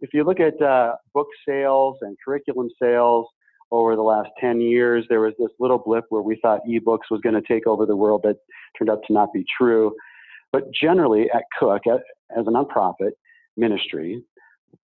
if 0.00 0.10
you 0.12 0.24
look 0.24 0.40
at 0.40 0.60
uh, 0.60 0.94
book 1.14 1.28
sales 1.48 1.96
and 2.02 2.16
curriculum 2.24 2.68
sales 2.80 3.26
over 3.70 3.96
the 3.96 4.02
last 4.02 4.28
10 4.40 4.60
years, 4.60 5.04
there 5.08 5.20
was 5.20 5.32
this 5.38 5.48
little 5.58 5.78
blip 5.78 6.04
where 6.10 6.22
we 6.22 6.38
thought 6.40 6.60
ebooks 6.68 7.10
was 7.10 7.20
going 7.22 7.34
to 7.34 7.42
take 7.42 7.66
over 7.66 7.86
the 7.86 7.96
world 7.96 8.20
that 8.24 8.36
turned 8.78 8.90
out 8.90 9.00
to 9.06 9.12
not 9.12 9.32
be 9.32 9.44
true. 9.58 9.94
But 10.52 10.64
generally, 10.72 11.28
at 11.34 11.44
Cook, 11.58 11.82
as 11.86 12.46
a 12.46 12.50
nonprofit 12.50 13.12
ministry, 13.56 14.22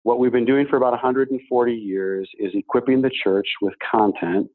what 0.03 0.19
we've 0.19 0.31
been 0.31 0.45
doing 0.45 0.67
for 0.69 0.77
about 0.77 0.91
140 0.91 1.73
years 1.73 2.29
is 2.39 2.51
equipping 2.53 3.01
the 3.01 3.11
church 3.23 3.47
with 3.61 3.73
content. 3.91 4.47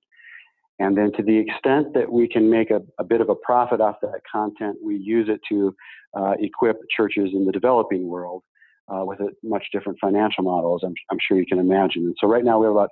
And 0.78 0.96
then 0.96 1.12
to 1.16 1.22
the 1.22 1.36
extent 1.36 1.94
that 1.94 2.10
we 2.10 2.28
can 2.28 2.48
make 2.48 2.70
a, 2.70 2.80
a 2.98 3.04
bit 3.04 3.20
of 3.20 3.28
a 3.28 3.34
profit 3.34 3.80
off 3.80 3.96
that 4.02 4.20
content, 4.30 4.76
we 4.82 4.96
use 4.96 5.28
it 5.28 5.40
to 5.50 5.74
uh, 6.16 6.34
equip 6.40 6.76
churches 6.94 7.30
in 7.34 7.44
the 7.44 7.52
developing 7.52 8.06
world 8.06 8.42
uh, 8.88 9.04
with 9.04 9.20
a 9.20 9.28
much 9.42 9.64
different 9.72 9.98
financial 10.00 10.44
models, 10.44 10.82
I'm, 10.84 10.94
I'm, 11.10 11.18
sure 11.26 11.38
you 11.38 11.46
can 11.46 11.58
imagine. 11.58 12.04
And 12.04 12.16
so 12.20 12.26
right 12.26 12.44
now 12.44 12.58
we 12.58 12.66
have 12.66 12.72
about 12.72 12.90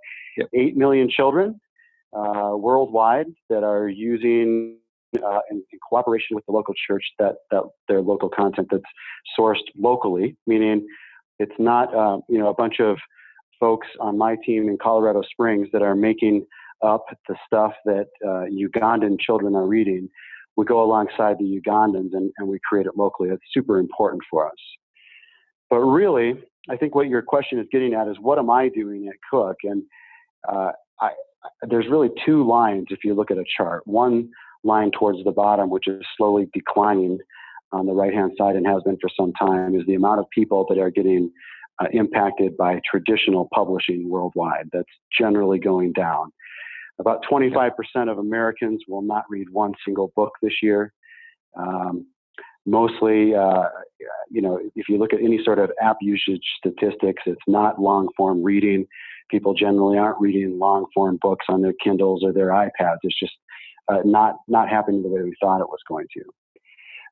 8 0.54 0.76
million 0.76 1.10
children 1.10 1.60
uh, 2.12 2.52
worldwide 2.54 3.26
that 3.48 3.62
are 3.62 3.88
using 3.88 4.78
uh, 5.16 5.40
in, 5.50 5.62
in, 5.72 5.78
cooperation 5.88 6.36
with 6.36 6.46
the 6.46 6.52
local 6.52 6.74
church 6.86 7.04
that, 7.18 7.36
that 7.50 7.62
their 7.88 8.00
local 8.00 8.28
content 8.28 8.68
that's 8.70 8.84
sourced 9.38 9.56
locally, 9.76 10.36
meaning 10.46 10.86
it's 11.38 11.54
not 11.58 11.92
uh, 11.94 12.18
you 12.28 12.38
know 12.38 12.48
a 12.48 12.54
bunch 12.54 12.80
of 12.80 12.96
folks 13.58 13.88
on 14.00 14.16
my 14.16 14.36
team 14.44 14.68
in 14.68 14.78
Colorado 14.80 15.22
Springs 15.22 15.68
that 15.72 15.82
are 15.82 15.94
making 15.94 16.46
up 16.82 17.04
the 17.28 17.34
stuff 17.46 17.72
that 17.84 18.06
uh, 18.24 18.46
Ugandan 18.50 19.20
children 19.20 19.54
are 19.54 19.66
reading. 19.66 20.08
We 20.56 20.64
go 20.64 20.82
alongside 20.82 21.36
the 21.38 21.60
Ugandans 21.60 22.10
and, 22.12 22.32
and 22.38 22.48
we 22.48 22.58
create 22.68 22.86
it 22.86 22.96
locally. 22.96 23.28
That's 23.28 23.42
super 23.52 23.78
important 23.78 24.22
for 24.30 24.46
us. 24.46 24.58
But 25.70 25.78
really, 25.78 26.34
I 26.68 26.76
think 26.76 26.94
what 26.94 27.08
your 27.08 27.22
question 27.22 27.58
is 27.58 27.66
getting 27.72 27.94
at 27.94 28.08
is 28.08 28.16
what 28.20 28.38
am 28.38 28.50
I 28.50 28.68
doing 28.68 29.08
at 29.08 29.14
Cook? 29.30 29.56
And 29.62 29.82
uh, 30.48 30.72
I, 31.00 31.10
there's 31.62 31.86
really 31.88 32.10
two 32.26 32.46
lines 32.46 32.86
if 32.90 33.04
you 33.04 33.14
look 33.14 33.30
at 33.30 33.38
a 33.38 33.44
chart. 33.56 33.86
One 33.86 34.30
line 34.64 34.90
towards 34.90 35.22
the 35.24 35.32
bottom, 35.32 35.70
which 35.70 35.88
is 35.88 36.02
slowly 36.16 36.48
declining 36.52 37.18
on 37.72 37.86
the 37.86 37.92
right 37.92 38.12
hand 38.12 38.32
side 38.36 38.56
and 38.56 38.66
has 38.66 38.82
been 38.82 38.98
for 39.00 39.08
some 39.18 39.32
time, 39.34 39.74
is 39.74 39.86
the 39.86 39.94
amount 39.94 40.20
of 40.20 40.26
people 40.34 40.66
that 40.68 40.78
are 40.78 40.90
getting 40.90 41.30
uh, 41.80 41.86
impacted 41.92 42.56
by 42.56 42.80
traditional 42.90 43.48
publishing 43.54 44.08
worldwide. 44.10 44.68
That's 44.72 44.88
generally 45.16 45.58
going 45.58 45.92
down. 45.92 46.32
About 46.98 47.24
25% 47.30 47.70
of 48.10 48.18
Americans 48.18 48.82
will 48.86 49.00
not 49.02 49.24
read 49.30 49.48
one 49.50 49.72
single 49.86 50.12
book 50.14 50.32
this 50.42 50.52
year. 50.62 50.92
Um, 51.56 52.06
mostly, 52.66 53.34
uh, 53.34 53.64
you 54.30 54.40
know, 54.40 54.60
if 54.74 54.88
you 54.88 54.98
look 54.98 55.12
at 55.12 55.20
any 55.20 55.42
sort 55.44 55.58
of 55.58 55.70
app 55.80 55.96
usage 56.00 56.42
statistics, 56.58 57.22
it's 57.26 57.40
not 57.46 57.80
long 57.80 58.08
form 58.16 58.42
reading. 58.42 58.86
People 59.30 59.54
generally 59.54 59.98
aren't 59.98 60.20
reading 60.20 60.58
long 60.58 60.86
form 60.94 61.18
books 61.20 61.46
on 61.48 61.62
their 61.62 61.74
Kindles 61.82 62.22
or 62.24 62.32
their 62.32 62.48
iPads. 62.48 62.98
It's 63.02 63.18
just 63.18 63.32
uh, 63.88 63.98
not 64.04 64.36
not 64.48 64.68
happening 64.68 65.02
the 65.02 65.08
way 65.08 65.22
we 65.22 65.34
thought 65.40 65.60
it 65.60 65.68
was 65.68 65.80
going 65.88 66.06
to. 66.16 66.22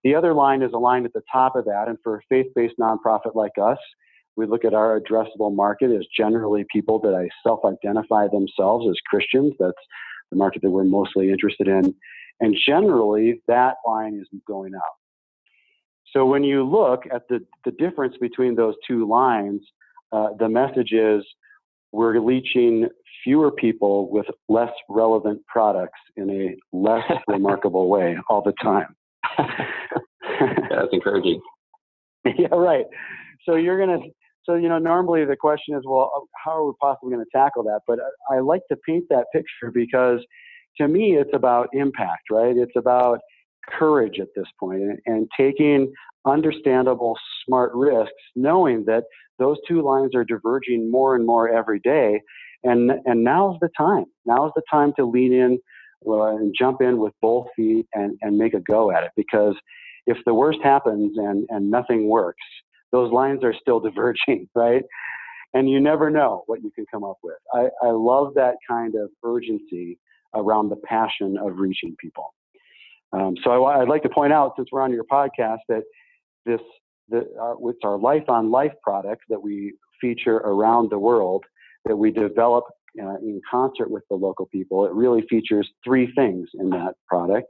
The 0.05 0.14
other 0.14 0.33
line 0.33 0.62
is 0.62 0.73
a 0.73 0.78
line 0.78 1.05
at 1.05 1.12
the 1.12 1.23
top 1.31 1.57
of 1.57 1.64
that, 1.64 1.88
and 1.88 1.99
for 2.05 2.17
a 2.17 2.21
faith-based 2.28 2.75
nonprofit 2.81 3.35
like 3.35 3.52
us, 3.61 3.78
we 4.37 4.47
look 4.47 4.64
at 4.64 4.75
our 4.75 5.00
addressable 5.00 5.55
market 5.55 5.90
as 5.90 6.07
generally 6.17 6.64
people 6.73 7.00
that 7.00 7.14
I 7.14 7.28
self 7.43 7.61
identify 7.64 8.28
themselves 8.28 8.87
as 8.88 8.95
Christians. 9.07 9.55
That's 9.59 9.73
the 10.31 10.37
market 10.37 10.62
that 10.62 10.71
we're 10.71 10.85
mostly 10.85 11.31
interested 11.31 11.67
in. 11.67 11.95
And 12.40 12.57
generally, 12.64 13.43
that 13.49 13.76
line 13.85 14.14
is 14.14 14.28
going 14.47 14.75
up. 14.75 14.98
So 16.12 16.25
when 16.25 16.43
you 16.45 16.65
look 16.65 17.05
at 17.12 17.29
the, 17.29 17.41
the 17.65 17.73
difference 17.73 18.17
between 18.21 18.55
those 18.55 18.75
two 18.87 19.07
lines, 19.07 19.61
uh, 20.12 20.29
the 20.38 20.49
message 20.49 20.93
is 20.93 21.25
we're 21.93 22.19
reaching 22.21 22.88
fewer 23.25 23.50
people 23.50 24.11
with 24.11 24.27
less 24.49 24.73
relevant 24.88 25.45
products 25.47 25.99
in 26.17 26.31
a 26.31 26.77
less 26.77 27.11
remarkable 27.29 27.88
way 27.88 28.17
all 28.29 28.43
the 28.43 28.55
time. 28.62 28.95
That's 30.71 30.88
encouraging. 30.93 31.41
yeah, 32.25 32.49
right. 32.53 32.87
So 33.45 33.57
you're 33.57 33.85
going 33.85 34.00
to 34.00 34.09
so, 34.49 34.55
you 34.55 34.69
know, 34.69 34.79
normally 34.79 35.27
the 35.27 35.37
question 35.37 35.77
is, 35.77 35.83
well, 35.85 36.11
uh, 36.17 36.25
how 36.43 36.53
are 36.53 36.67
we 36.67 36.73
possibly 36.81 37.12
going 37.12 37.25
to 37.25 37.38
tackle 37.38 37.62
that? 37.65 37.81
But 37.87 37.99
I 38.31 38.38
like 38.38 38.62
to 38.71 38.79
paint 38.87 39.05
that 39.11 39.27
picture 39.31 39.71
because 39.73 40.21
to 40.79 40.88
me, 40.88 41.17
it's 41.17 41.31
about 41.35 41.69
impact, 41.75 42.31
right? 42.31 42.57
It's 42.57 42.73
about 42.75 43.19
courage 43.78 44.20
at 44.20 44.28
this 44.34 44.46
point 44.58 44.82
and, 44.82 44.98
and 45.06 45.28
taking 45.37 45.92
understandable, 46.26 47.16
smart 47.46 47.72
risks, 47.75 48.12
knowing 48.37 48.84
that 48.87 49.04
those 49.38 49.56
two 49.66 49.82
lines 49.82 50.14
are 50.14 50.25
diverging 50.25 50.90
more 50.90 51.14
and 51.14 51.26
more 51.26 51.48
every 51.48 51.80
day. 51.80 52.20
And, 52.64 52.90
and 53.04 53.22
now's 53.22 53.56
the 53.60 53.70
time. 53.76 54.04
Now's 54.26 54.50
the 54.56 54.62
time 54.70 54.92
to 54.96 55.04
lean 55.04 55.32
in 55.32 55.58
and 56.04 56.54
jump 56.58 56.80
in 56.80 56.98
with 56.98 57.12
both 57.20 57.46
feet 57.56 57.87
and, 57.94 58.16
and 58.20 58.37
make 58.37 58.54
a 58.54 58.60
go 58.60 58.90
at 58.90 59.04
it 59.04 59.10
because 59.16 59.54
if 60.06 60.16
the 60.25 60.34
worst 60.34 60.58
happens 60.62 61.16
and, 61.18 61.46
and 61.50 61.70
nothing 61.70 62.08
works, 62.08 62.42
those 62.92 63.12
lines 63.12 63.44
are 63.44 63.54
still 63.60 63.80
diverging, 63.88 64.48
right? 64.54 64.82
And 65.54 65.68
you 65.70 65.80
never 65.80 66.10
know 66.10 66.42
what 66.46 66.62
you 66.62 66.70
can 66.70 66.84
come 66.90 67.04
up 67.04 67.18
with. 67.22 67.37
I, 67.54 67.68
I 67.82 67.90
love 67.90 68.34
that 68.34 68.56
kind 68.68 68.94
of 68.94 69.10
urgency 69.25 69.98
around 70.34 70.68
the 70.68 70.76
passion 70.76 71.38
of 71.38 71.58
reaching 71.58 71.96
people. 71.98 72.34
Um, 73.12 73.35
so 73.43 73.65
I, 73.65 73.79
would 73.79 73.88
like 73.88 74.03
to 74.03 74.09
point 74.09 74.33
out, 74.33 74.53
since 74.57 74.69
we're 74.71 74.83
on 74.83 74.93
your 74.93 75.05
podcast, 75.05 75.59
that 75.69 75.83
this 76.45 76.61
the, 77.09 77.21
uh, 77.41 77.55
it's 77.69 77.79
our 77.85 77.99
Life 77.99 78.29
on 78.29 78.50
Life 78.50 78.75
product 78.83 79.23
that 79.31 79.43
we 79.43 79.75
feature 80.00 80.37
around 80.37 80.91
the 80.91 80.99
world 80.99 81.45
that 81.87 81.97
we 81.97 82.11
develop 82.11 82.65
uh, 83.03 83.17
in 83.17 83.41
concert 83.50 83.91
with 83.91 84.03
the 84.11 84.17
local 84.17 84.47
people. 84.47 84.85
It 84.85 84.93
really 84.93 85.23
features 85.29 85.69
three 85.85 86.12
things 86.15 86.49
in 86.55 86.71
that 86.71 86.95
product. 87.07 87.49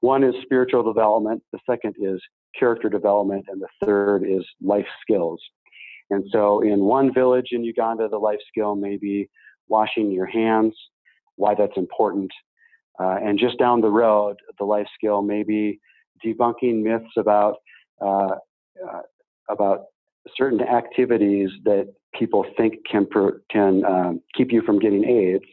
One 0.00 0.22
is 0.22 0.34
spiritual 0.42 0.82
development. 0.82 1.42
The 1.52 1.58
second 1.68 1.94
is 1.98 2.20
character 2.58 2.88
development, 2.88 3.46
and 3.48 3.60
the 3.60 3.68
third 3.84 4.24
is 4.24 4.44
life 4.62 4.86
skills. 5.02 5.40
And 6.10 6.24
so, 6.32 6.60
in 6.60 6.80
one 6.80 7.12
village 7.12 7.48
in 7.52 7.64
Uganda, 7.64 8.08
the 8.08 8.18
life 8.18 8.38
skill 8.48 8.76
may 8.76 8.96
be 8.96 9.28
washing 9.68 10.10
your 10.10 10.26
hands, 10.26 10.74
why 11.36 11.54
that's 11.54 11.76
important. 11.76 12.30
Uh, 13.00 13.16
and 13.22 13.38
just 13.38 13.58
down 13.58 13.80
the 13.80 13.90
road, 13.90 14.36
the 14.58 14.64
life 14.64 14.86
skill 14.94 15.22
may 15.22 15.42
be 15.42 15.78
debunking 16.24 16.82
myths 16.82 17.12
about 17.16 17.56
uh, 18.00 18.36
uh, 18.84 19.02
about 19.48 19.84
certain 20.36 20.60
activities 20.60 21.50
that 21.64 21.92
people 22.14 22.44
think 22.56 22.74
can 22.90 23.06
can 23.50 23.84
um, 23.84 24.20
keep 24.36 24.52
you 24.52 24.62
from 24.62 24.78
getting 24.78 25.04
AIDS, 25.04 25.44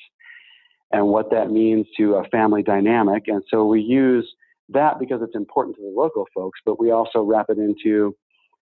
and 0.92 1.08
what 1.08 1.30
that 1.32 1.52
means 1.52 1.86
to 1.98 2.16
a 2.16 2.24
family 2.30 2.64
dynamic. 2.64 3.24
And 3.28 3.44
so 3.50 3.66
we 3.66 3.82
use 3.82 4.28
that 4.70 5.00
because 5.00 5.22
it's 5.22 5.36
important 5.36 5.76
to 5.76 5.82
the 5.82 5.94
local 5.96 6.26
folks, 6.34 6.60
but 6.66 6.80
we 6.80 6.92
also 6.92 7.22
wrap 7.22 7.48
it 7.50 7.60
into 7.60 8.16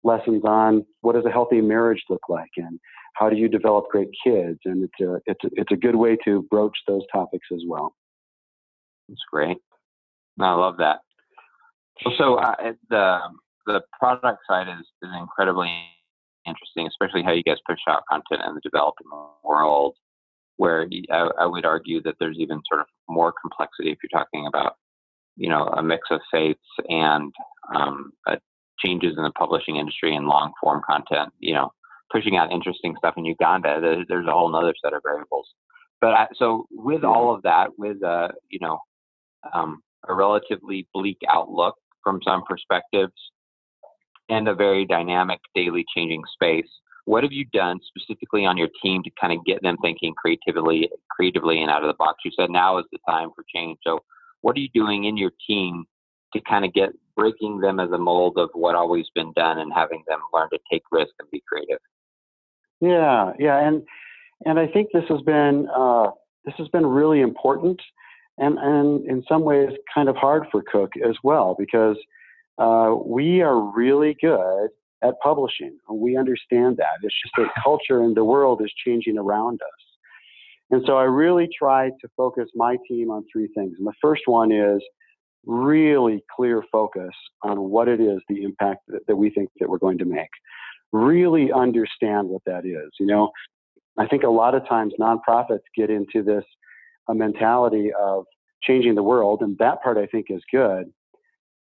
lessons 0.04 0.42
on 0.44 0.84
what 1.00 1.14
does 1.14 1.24
a 1.26 1.30
healthy 1.30 1.60
marriage 1.60 2.02
look 2.08 2.22
like 2.28 2.50
and 2.56 2.78
how 3.14 3.28
do 3.28 3.36
you 3.36 3.48
develop 3.48 3.84
great 3.90 4.08
kids 4.24 4.58
and 4.64 4.84
it's 4.84 5.00
a 5.00 5.20
it's 5.26 5.44
a, 5.44 5.48
it's 5.52 5.72
a 5.72 5.76
good 5.76 5.94
way 5.94 6.16
to 6.24 6.42
broach 6.50 6.76
those 6.88 7.02
topics 7.12 7.46
as 7.52 7.62
well 7.68 7.94
that's 9.08 9.22
great. 9.30 9.58
I 10.40 10.54
love 10.54 10.76
that. 10.78 11.00
So 12.18 12.36
uh, 12.36 12.72
the 12.90 13.18
the 13.66 13.80
product 13.98 14.40
side 14.48 14.68
is, 14.68 14.86
is 15.02 15.10
incredibly 15.18 15.70
interesting 16.46 16.86
especially 16.86 17.22
how 17.22 17.32
you 17.32 17.42
guys 17.42 17.58
push 17.68 17.78
out 17.88 18.02
content 18.10 18.40
in 18.46 18.54
the 18.54 18.60
developing 18.62 19.06
world 19.44 19.94
where 20.56 20.86
I, 21.10 21.28
I 21.40 21.46
would 21.46 21.64
argue 21.64 22.02
that 22.02 22.16
there's 22.18 22.36
even 22.38 22.60
sort 22.68 22.80
of 22.80 22.86
more 23.08 23.32
complexity 23.40 23.90
if 23.90 23.98
you're 24.02 24.20
talking 24.20 24.46
about 24.46 24.74
you 25.36 25.48
know 25.48 25.64
a 25.64 25.82
mix 25.82 26.02
of 26.10 26.20
faiths 26.32 26.60
and 26.88 27.32
um, 27.74 28.12
changes 28.84 29.14
in 29.16 29.22
the 29.22 29.30
publishing 29.30 29.76
industry 29.76 30.14
and 30.14 30.26
long 30.26 30.52
form 30.60 30.82
content 30.88 31.32
you 31.38 31.54
know 31.54 31.70
pushing 32.10 32.36
out 32.36 32.52
interesting 32.52 32.94
stuff 32.98 33.14
in 33.16 33.24
uganda 33.24 33.78
there's, 33.80 34.04
there's 34.08 34.26
a 34.26 34.32
whole 34.32 34.54
other 34.54 34.74
set 34.84 34.92
of 34.92 35.02
variables. 35.02 35.48
But 36.00 36.14
I, 36.14 36.26
so 36.34 36.66
with 36.70 37.04
all 37.04 37.32
of 37.32 37.42
that 37.42 37.78
with 37.78 38.02
uh, 38.02 38.28
you 38.50 38.58
know 38.60 38.80
um, 39.52 39.82
a 40.08 40.14
relatively 40.14 40.86
bleak 40.92 41.18
outlook 41.28 41.76
from 42.02 42.20
some 42.26 42.42
perspectives 42.48 43.12
and 44.28 44.48
a 44.48 44.54
very 44.54 44.84
dynamic 44.84 45.40
daily 45.54 45.84
changing 45.94 46.22
space. 46.32 46.68
What 47.04 47.24
have 47.24 47.32
you 47.32 47.44
done 47.52 47.80
specifically 47.84 48.46
on 48.46 48.56
your 48.56 48.68
team 48.82 49.02
to 49.02 49.10
kind 49.20 49.32
of 49.32 49.44
get 49.44 49.60
them 49.62 49.76
thinking 49.82 50.14
creatively 50.14 50.88
creatively 51.10 51.60
and 51.60 51.70
out 51.70 51.82
of 51.82 51.88
the 51.88 51.94
box? 51.94 52.18
You 52.24 52.30
said 52.38 52.50
now 52.50 52.78
is 52.78 52.86
the 52.92 52.98
time 53.08 53.30
for 53.34 53.44
change. 53.54 53.78
So 53.84 54.00
what 54.42 54.56
are 54.56 54.60
you 54.60 54.68
doing 54.72 55.04
in 55.04 55.16
your 55.16 55.32
team 55.46 55.84
to 56.32 56.40
kind 56.48 56.64
of 56.64 56.72
get 56.72 56.90
breaking 57.16 57.60
them 57.60 57.80
as 57.80 57.90
a 57.90 57.98
mold 57.98 58.38
of 58.38 58.50
what 58.54 58.74
always 58.74 59.06
been 59.14 59.32
done 59.34 59.58
and 59.58 59.72
having 59.74 60.02
them 60.08 60.20
learn 60.32 60.48
to 60.50 60.58
take 60.70 60.82
risk 60.92 61.10
and 61.18 61.30
be 61.30 61.42
creative? 61.46 61.78
Yeah 62.80 63.32
yeah 63.38 63.66
and 63.66 63.82
and 64.44 64.58
i 64.58 64.66
think 64.66 64.88
this 64.92 65.04
has 65.08 65.22
been 65.22 65.68
uh, 65.74 66.10
this 66.44 66.54
has 66.58 66.68
been 66.68 66.84
really 66.84 67.20
important 67.20 67.80
and 68.38 68.58
and 68.58 69.06
in 69.06 69.22
some 69.28 69.42
ways 69.42 69.70
kind 69.94 70.08
of 70.08 70.16
hard 70.16 70.44
for 70.50 70.62
cook 70.70 70.92
as 71.06 71.16
well 71.22 71.54
because 71.58 71.96
uh, 72.58 72.94
we 73.04 73.40
are 73.40 73.60
really 73.72 74.16
good 74.20 74.68
at 75.02 75.14
publishing. 75.22 75.76
We 75.90 76.16
understand 76.16 76.76
that. 76.78 76.98
It's 77.02 77.14
just 77.22 77.34
that 77.36 77.48
culture 77.64 78.02
in 78.02 78.14
the 78.14 78.24
world 78.24 78.62
is 78.62 78.72
changing 78.84 79.18
around 79.18 79.60
us. 79.62 79.92
And 80.70 80.82
so 80.86 80.96
I 80.96 81.04
really 81.04 81.48
try 81.56 81.88
to 81.88 82.08
focus 82.16 82.48
my 82.54 82.76
team 82.88 83.10
on 83.10 83.24
three 83.30 83.48
things. 83.54 83.74
And 83.78 83.86
the 83.86 83.92
first 84.00 84.22
one 84.26 84.52
is 84.52 84.80
really 85.44 86.22
clear 86.34 86.62
focus 86.70 87.10
on 87.42 87.60
what 87.68 87.88
it 87.88 88.00
is, 88.00 88.20
the 88.28 88.42
impact 88.42 88.80
that, 88.88 89.00
that 89.06 89.16
we 89.16 89.28
think 89.28 89.50
that 89.60 89.68
we're 89.68 89.78
going 89.78 89.98
to 89.98 90.04
make. 90.04 90.30
Really 90.92 91.52
understand 91.52 92.28
what 92.28 92.42
that 92.46 92.64
is. 92.64 92.90
You 92.98 93.06
know, 93.06 93.30
I 93.98 94.06
think 94.06 94.22
a 94.22 94.28
lot 94.28 94.54
of 94.54 94.66
times 94.68 94.94
nonprofits 94.98 95.60
get 95.76 95.90
into 95.90 96.22
this 96.22 96.44
a 97.08 97.14
mentality 97.14 97.90
of 97.98 98.24
changing 98.62 98.94
the 98.94 99.02
world, 99.02 99.42
and 99.42 99.58
that 99.58 99.82
part 99.82 99.98
I 99.98 100.06
think 100.06 100.26
is 100.30 100.42
good. 100.50 100.92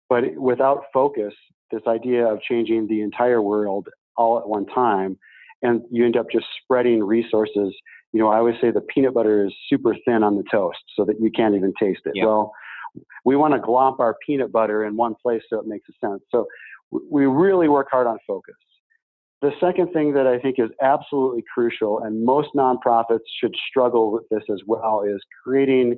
But 0.09 0.35
without 0.35 0.85
focus, 0.93 1.33
this 1.71 1.81
idea 1.87 2.25
of 2.25 2.41
changing 2.41 2.87
the 2.87 3.01
entire 3.01 3.41
world 3.41 3.87
all 4.15 4.39
at 4.39 4.47
one 4.47 4.65
time, 4.67 5.17
and 5.61 5.81
you 5.91 6.05
end 6.05 6.17
up 6.17 6.27
just 6.31 6.45
spreading 6.63 7.03
resources. 7.03 7.75
You 8.13 8.21
know, 8.21 8.29
I 8.29 8.37
always 8.37 8.55
say 8.61 8.71
the 8.71 8.81
peanut 8.81 9.13
butter 9.13 9.45
is 9.45 9.53
super 9.69 9.95
thin 10.05 10.23
on 10.23 10.37
the 10.37 10.43
toast 10.49 10.79
so 10.95 11.03
that 11.05 11.19
you 11.19 11.29
can't 11.29 11.55
even 11.55 11.73
taste 11.79 12.01
it. 12.05 12.13
Yep. 12.15 12.25
Well, 12.25 12.51
we 13.25 13.35
want 13.35 13.53
to 13.53 13.59
glomp 13.59 13.99
our 13.99 14.15
peanut 14.25 14.51
butter 14.51 14.85
in 14.85 14.95
one 14.95 15.13
place 15.21 15.41
so 15.49 15.59
it 15.59 15.67
makes 15.67 15.87
a 15.89 16.07
sense. 16.07 16.23
So 16.31 16.47
we 17.11 17.25
really 17.25 17.67
work 17.67 17.87
hard 17.91 18.07
on 18.07 18.17
focus. 18.25 18.55
The 19.41 19.51
second 19.59 19.93
thing 19.93 20.13
that 20.13 20.25
I 20.25 20.39
think 20.39 20.55
is 20.57 20.69
absolutely 20.81 21.43
crucial, 21.53 21.99
and 21.99 22.25
most 22.25 22.49
nonprofits 22.55 23.19
should 23.39 23.55
struggle 23.69 24.11
with 24.11 24.23
this 24.29 24.43
as 24.51 24.61
well, 24.65 25.03
is 25.03 25.21
creating 25.43 25.95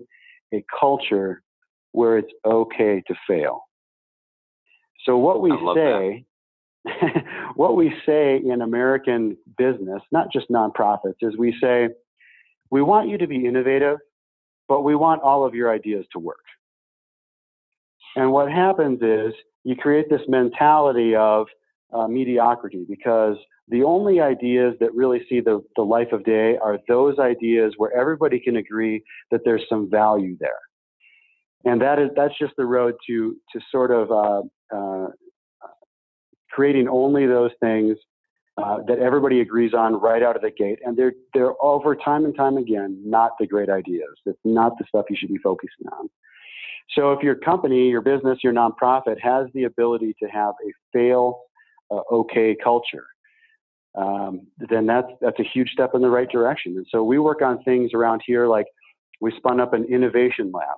a 0.54 0.64
culture 0.78 1.42
where 1.94 2.18
it's 2.18 2.32
okay 2.46 3.02
to 3.08 3.16
fail. 3.28 3.62
So 5.06 5.18
what 5.18 5.42
we 5.42 5.52
say, 5.74 6.26
what 7.56 7.78
we 7.78 7.94
say 8.06 8.42
in 8.44 8.62
American 8.62 9.38
business, 9.58 10.02
not 10.12 10.32
just 10.32 10.50
nonprofits, 10.50 11.16
is 11.22 11.38
we 11.38 11.56
say, 11.62 11.90
we 12.70 12.82
want 12.82 13.10
you 13.10 13.18
to 13.18 13.28
be 13.28 13.46
innovative, 13.46 13.98
but 14.68 14.82
we 14.82 14.96
want 14.96 15.22
all 15.22 15.46
of 15.46 15.56
your 15.56 15.74
ideas 15.74 16.06
to 16.12 16.20
work. 16.20 16.44
And 18.16 18.32
what 18.32 18.52
happens 18.52 19.02
is 19.02 19.34
you 19.64 19.76
create 19.76 20.10
this 20.10 20.22
mentality 20.28 21.16
of 21.16 21.48
uh, 21.94 22.08
mediocrity 22.08 22.86
because 22.88 23.36
the 23.68 23.84
only 23.84 24.20
ideas 24.20 24.76
that 24.80 24.94
really 24.94 25.22
see 25.30 25.40
the, 25.40 25.62
the 25.76 25.82
life 25.82 26.12
of 26.12 26.24
day 26.24 26.58
are 26.58 26.80
those 26.88 27.20
ideas 27.20 27.74
where 27.78 27.92
everybody 27.94 28.40
can 28.40 28.58
agree 28.58 29.04
that 29.32 29.42
there's 29.46 29.64
some 29.70 29.90
value 29.90 30.36
there. 30.40 30.52
And 31.66 31.82
that 31.82 32.00
is 32.00 32.10
that's 32.16 32.38
just 32.40 32.54
the 32.58 32.66
road 32.66 32.96
to 33.08 33.36
to 33.52 33.60
sort 33.70 33.92
of 33.92 34.12
uh, 34.12 34.42
uh, 34.76 35.08
creating 36.50 36.88
only 36.88 37.26
those 37.26 37.52
things 37.60 37.98
uh, 38.58 38.80
that 38.88 39.00
everybody 39.00 39.42
agrees 39.42 39.74
on 39.74 39.94
right 40.00 40.22
out 40.22 40.36
of 40.36 40.42
the 40.42 40.52
gate. 40.52 40.80
And 40.84 40.98
they're, 40.98 41.14
they're 41.34 41.54
over 41.64 41.96
time 41.96 42.26
and 42.26 42.36
time 42.36 42.58
again 42.58 43.02
not 43.06 43.32
the 43.40 43.48
great 43.48 43.70
ideas. 43.70 44.10
It's 44.26 44.40
not 44.44 44.74
the 44.78 44.86
stuff 44.88 45.06
you 45.10 45.16
should 45.18 45.30
be 45.30 45.38
focusing 45.38 45.88
on. 45.94 46.10
So 46.98 47.14
if 47.14 47.24
your 47.24 47.36
company, 47.36 47.90
your 47.90 48.02
business, 48.02 48.40
your 48.44 48.52
nonprofit 48.52 49.20
has 49.22 49.48
the 49.54 49.66
ability 49.66 50.16
to 50.22 50.28
have 50.28 50.56
a 50.66 50.72
fail 50.92 51.42
uh, 51.92 52.02
okay 52.12 52.56
culture, 52.64 53.06
um, 53.96 54.48
then 54.70 54.86
that's 54.86 55.08
that's 55.22 55.40
a 55.40 55.44
huge 55.44 55.70
step 55.72 55.92
in 55.94 56.02
the 56.02 56.10
right 56.10 56.30
direction. 56.30 56.78
And 56.78 56.86
so 56.90 57.04
we 57.04 57.20
work 57.20 57.42
on 57.42 57.64
things 57.64 57.92
around 57.94 58.22
here 58.26 58.48
like 58.48 58.68
we 59.22 59.32
spun 59.38 59.60
up 59.60 59.74
an 59.74 59.86
innovation 59.86 60.52
lab. 60.54 60.78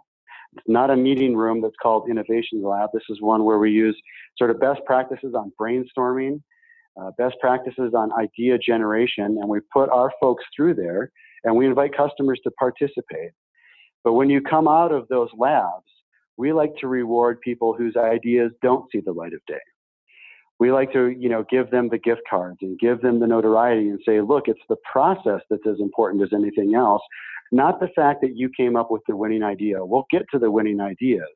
It's 0.54 0.68
not 0.68 0.90
a 0.90 0.98
meeting 0.98 1.36
room 1.36 1.62
that's 1.62 1.76
called 1.82 2.10
Innovation 2.10 2.62
Lab. 2.62 2.90
This 2.94 3.04
is 3.10 3.22
one 3.22 3.46
where 3.46 3.58
we 3.58 3.72
use 3.72 3.98
sort 4.38 4.50
of 4.50 4.60
best 4.60 4.82
practices 4.86 5.34
on 5.34 5.54
brainstorming, 5.60 6.42
uh, 7.02 7.12
best 7.18 7.36
practices 7.40 7.94
on 7.96 8.12
idea 8.20 8.58
generation, 8.58 9.38
and 9.40 9.48
we 9.48 9.60
put 9.72 9.90
our 9.90 10.12
folks 10.20 10.44
through 10.56 10.74
there 10.74 11.12
and 11.44 11.56
we 11.56 11.66
invite 11.66 11.96
customers 11.96 12.40
to 12.44 12.52
participate. 12.52 13.32
But 14.04 14.14
when 14.14 14.30
you 14.30 14.42
come 14.42 14.68
out 14.68 14.92
of 14.92 15.08
those 15.08 15.30
labs, 15.38 15.86
we 16.38 16.54
like 16.54 16.76
to 16.82 16.88
reward 16.88 17.40
people 17.42 17.74
whose 17.74 17.96
ideas 17.96 18.52
don't 18.62 18.90
see 18.92 19.00
the 19.00 19.12
light 19.12 19.34
of 19.34 19.40
day. 19.48 19.60
We 20.62 20.72
like 20.72 20.94
to, 20.94 21.10
you 21.10 21.28
know, 21.28 21.44
give 21.50 21.72
them 21.72 21.90
the 21.90 21.98
gift 21.98 22.22
cards 22.30 22.60
and 22.62 22.80
give 22.80 23.02
them 23.02 23.20
the 23.20 23.28
notoriety 23.28 23.90
and 23.90 24.00
say, 24.06 24.22
look, 24.22 24.44
it's 24.48 24.62
the 24.70 24.78
process 24.90 25.42
that's 25.50 25.68
as 25.68 25.80
important 25.80 26.24
as 26.24 26.30
anything 26.34 26.76
else 26.76 27.02
not 27.52 27.80
the 27.80 27.90
fact 27.96 28.22
that 28.22 28.36
you 28.36 28.50
came 28.56 28.76
up 28.76 28.92
with 28.92 29.02
the 29.08 29.16
winning 29.16 29.44
idea. 29.44 29.84
We'll 29.84 30.06
get 30.10 30.24
to 30.32 30.40
the 30.40 30.50
winning 30.50 30.80
ideas, 30.80 31.30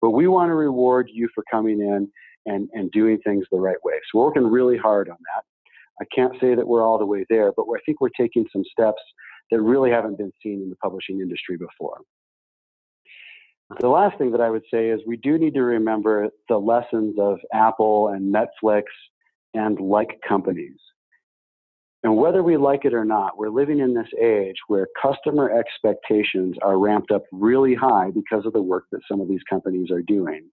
but 0.00 0.10
we 0.10 0.28
want 0.28 0.50
to 0.50 0.54
reward 0.54 1.08
you 1.12 1.28
for 1.34 1.42
coming 1.50 1.80
in 1.80 2.10
and, 2.46 2.68
and 2.74 2.90
doing 2.90 3.18
things 3.24 3.46
the 3.50 3.58
right 3.58 3.82
way. 3.82 3.94
So 3.94 4.18
we're 4.18 4.26
working 4.26 4.46
really 4.46 4.76
hard 4.76 5.08
on 5.08 5.16
that. 5.34 5.44
I 6.00 6.04
can't 6.14 6.34
say 6.40 6.54
that 6.54 6.66
we're 6.66 6.86
all 6.86 6.98
the 6.98 7.06
way 7.06 7.24
there, 7.30 7.52
but 7.56 7.62
I 7.62 7.78
think 7.86 8.00
we're 8.00 8.10
taking 8.10 8.44
some 8.52 8.64
steps 8.70 9.00
that 9.50 9.60
really 9.60 9.90
haven't 9.90 10.18
been 10.18 10.32
seen 10.42 10.60
in 10.62 10.68
the 10.68 10.76
publishing 10.76 11.20
industry 11.20 11.56
before. 11.56 12.00
The 13.80 13.88
last 13.88 14.18
thing 14.18 14.30
that 14.32 14.40
I 14.40 14.50
would 14.50 14.64
say 14.70 14.88
is 14.88 15.00
we 15.06 15.16
do 15.16 15.38
need 15.38 15.54
to 15.54 15.62
remember 15.62 16.28
the 16.48 16.58
lessons 16.58 17.16
of 17.18 17.38
Apple 17.52 18.08
and 18.08 18.34
Netflix 18.34 18.82
and 19.54 19.78
like 19.80 20.20
companies. 20.26 20.76
And 22.02 22.16
whether 22.16 22.42
we 22.42 22.58
like 22.58 22.84
it 22.84 22.92
or 22.92 23.06
not, 23.06 23.38
we're 23.38 23.48
living 23.48 23.78
in 23.78 23.94
this 23.94 24.08
age 24.22 24.56
where 24.68 24.86
customer 25.00 25.50
expectations 25.58 26.54
are 26.60 26.78
ramped 26.78 27.10
up 27.10 27.22
really 27.32 27.74
high 27.74 28.10
because 28.14 28.44
of 28.44 28.52
the 28.52 28.60
work 28.60 28.84
that 28.92 29.00
some 29.10 29.22
of 29.22 29.28
these 29.28 29.42
companies 29.48 29.90
are 29.90 30.02
doing. 30.02 30.50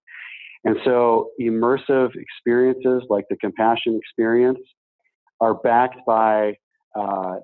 And 0.63 0.77
so 0.85 1.31
immersive 1.41 2.11
experiences 2.15 3.03
like 3.09 3.25
the 3.29 3.35
compassion 3.35 3.99
experience 4.01 4.59
are 5.41 5.55
backed 5.55 6.05
by, 6.07 6.55
uh, 6.97 7.39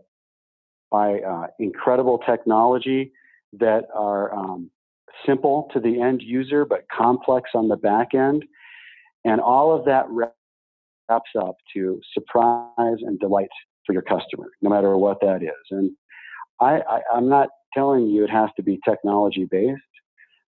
by 0.89 1.19
uh, 1.19 1.47
incredible 1.59 2.19
technology 2.19 3.11
that 3.59 3.85
are 3.93 4.33
um, 4.33 4.71
simple 5.25 5.69
to 5.73 5.79
the 5.79 6.01
end 6.01 6.21
user 6.21 6.65
but 6.65 6.85
complex 6.95 7.51
on 7.53 7.67
the 7.67 7.77
back 7.77 8.13
end. 8.13 8.43
And 9.25 9.41
all 9.41 9.77
of 9.77 9.85
that 9.85 10.05
wraps 10.09 11.29
up 11.39 11.55
to 11.75 11.99
surprise 12.13 12.97
and 13.01 13.19
delight 13.19 13.49
for 13.85 13.93
your 13.93 14.01
customer, 14.01 14.51
no 14.61 14.69
matter 14.69 14.97
what 14.97 15.19
that 15.21 15.41
is. 15.41 15.51
And 15.71 15.91
I, 16.61 16.81
I, 16.89 16.99
I'm 17.13 17.29
not 17.29 17.49
telling 17.73 18.07
you 18.07 18.23
it 18.23 18.29
has 18.29 18.49
to 18.57 18.63
be 18.63 18.79
technology 18.87 19.47
based, 19.49 19.81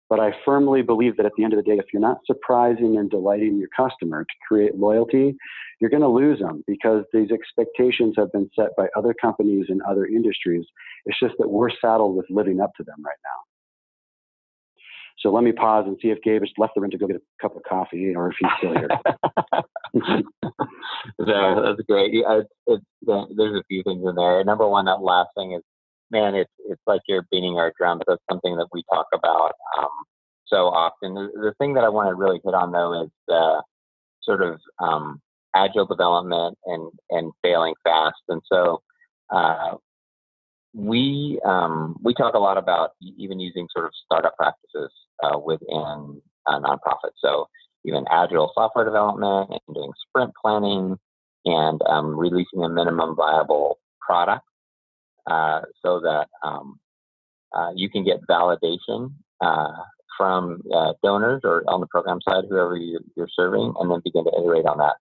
but 0.09 0.19
I 0.19 0.31
firmly 0.45 0.81
believe 0.81 1.17
that 1.17 1.25
at 1.25 1.33
the 1.37 1.43
end 1.43 1.53
of 1.53 1.57
the 1.57 1.63
day, 1.63 1.77
if 1.77 1.85
you're 1.93 2.01
not 2.01 2.17
surprising 2.25 2.97
and 2.97 3.09
delighting 3.09 3.57
your 3.57 3.69
customer 3.75 4.23
to 4.23 4.33
create 4.47 4.75
loyalty, 4.75 5.35
you're 5.79 5.89
going 5.89 6.01
to 6.01 6.09
lose 6.09 6.39
them 6.39 6.63
because 6.67 7.05
these 7.13 7.29
expectations 7.31 8.15
have 8.17 8.31
been 8.31 8.49
set 8.55 8.69
by 8.77 8.87
other 8.97 9.13
companies 9.21 9.67
and 9.69 9.81
other 9.83 10.05
industries. 10.05 10.65
It's 11.05 11.19
just 11.19 11.35
that 11.39 11.49
we're 11.49 11.69
saddled 11.81 12.15
with 12.15 12.25
living 12.29 12.59
up 12.59 12.71
to 12.77 12.83
them 12.83 12.97
right 13.03 13.17
now. 13.23 13.48
So 15.19 15.31
let 15.31 15.43
me 15.43 15.51
pause 15.51 15.85
and 15.87 15.97
see 16.01 16.09
if 16.09 16.21
Gabe 16.21 16.41
has 16.41 16.51
left 16.57 16.75
the 16.75 16.81
room 16.81 16.91
to 16.91 16.97
go 16.97 17.07
get 17.07 17.17
a 17.17 17.21
cup 17.41 17.55
of 17.55 17.63
coffee 17.63 18.15
or 18.15 18.29
if 18.29 18.37
he's 18.39 18.49
still 18.57 18.73
here. 18.73 20.23
So 21.19 21.61
that's 21.63 21.81
great. 21.87 22.13
Yeah, 22.13 22.41
it's, 22.41 22.49
it's, 22.67 22.85
there's 23.35 23.59
a 23.59 23.63
few 23.67 23.83
things 23.83 24.03
in 24.05 24.15
there. 24.15 24.43
Number 24.43 24.67
one, 24.67 24.85
that 24.85 25.01
last 25.01 25.29
thing 25.35 25.53
is, 25.53 25.61
man, 26.11 26.35
it's 26.35 26.51
it's 26.67 26.81
like 26.87 27.01
you're 27.07 27.25
beating 27.31 27.57
our 27.57 27.73
drum, 27.77 28.01
that's 28.07 28.21
something 28.29 28.55
that 28.57 28.67
we 28.73 28.83
talk 28.91 29.07
about 29.13 29.53
um, 29.77 29.89
so 30.47 30.67
often. 30.67 31.13
The, 31.13 31.29
the, 31.35 31.53
thing 31.59 31.73
that 31.73 31.83
I 31.83 31.89
want 31.89 32.09
to 32.09 32.15
really 32.15 32.39
hit 32.43 32.53
on 32.53 32.71
though 32.71 33.03
is 33.03 33.09
sort 34.23 34.41
of 34.41 34.59
um, 34.79 35.21
agile 35.55 35.85
development 35.85 36.57
and 36.65 36.91
and 37.09 37.31
failing 37.41 37.73
fast. 37.83 38.21
And 38.29 38.41
so 38.51 38.81
uh, 39.29 39.75
we 40.73 41.39
um, 41.45 41.95
we 42.03 42.13
talk 42.13 42.35
a 42.35 42.39
lot 42.39 42.57
about 42.57 42.91
even 43.01 43.39
using 43.39 43.67
sort 43.73 43.85
of 43.85 43.91
startup 44.05 44.35
practices 44.37 44.91
uh, 45.23 45.37
within 45.37 46.21
a 46.47 46.59
nonprofit. 46.59 47.11
So 47.17 47.47
even 47.85 48.05
agile 48.11 48.51
software 48.53 48.85
development 48.85 49.49
and 49.51 49.75
doing 49.75 49.91
sprint 50.07 50.31
planning 50.41 50.97
and 51.45 51.81
um, 51.87 52.17
releasing 52.17 52.63
a 52.63 52.69
minimum 52.69 53.15
viable 53.15 53.79
product 54.01 54.45
uh, 55.29 55.61
so 55.81 56.01
that 56.01 56.27
um, 56.43 56.79
uh, 57.55 57.71
you 57.75 57.89
can 57.89 58.03
get 58.03 58.19
validation 58.29 59.13
uh, 59.41 59.83
from 60.17 60.61
uh, 60.75 60.93
donors 61.03 61.41
or 61.43 61.63
on 61.67 61.79
the 61.79 61.87
program 61.87 62.19
side, 62.27 62.43
whoever 62.49 62.75
you're, 62.75 63.01
you're, 63.15 63.29
serving, 63.33 63.73
and 63.79 63.89
then 63.89 64.01
begin 64.03 64.25
to 64.25 64.31
iterate 64.37 64.65
on 64.65 64.77
that. 64.77 64.95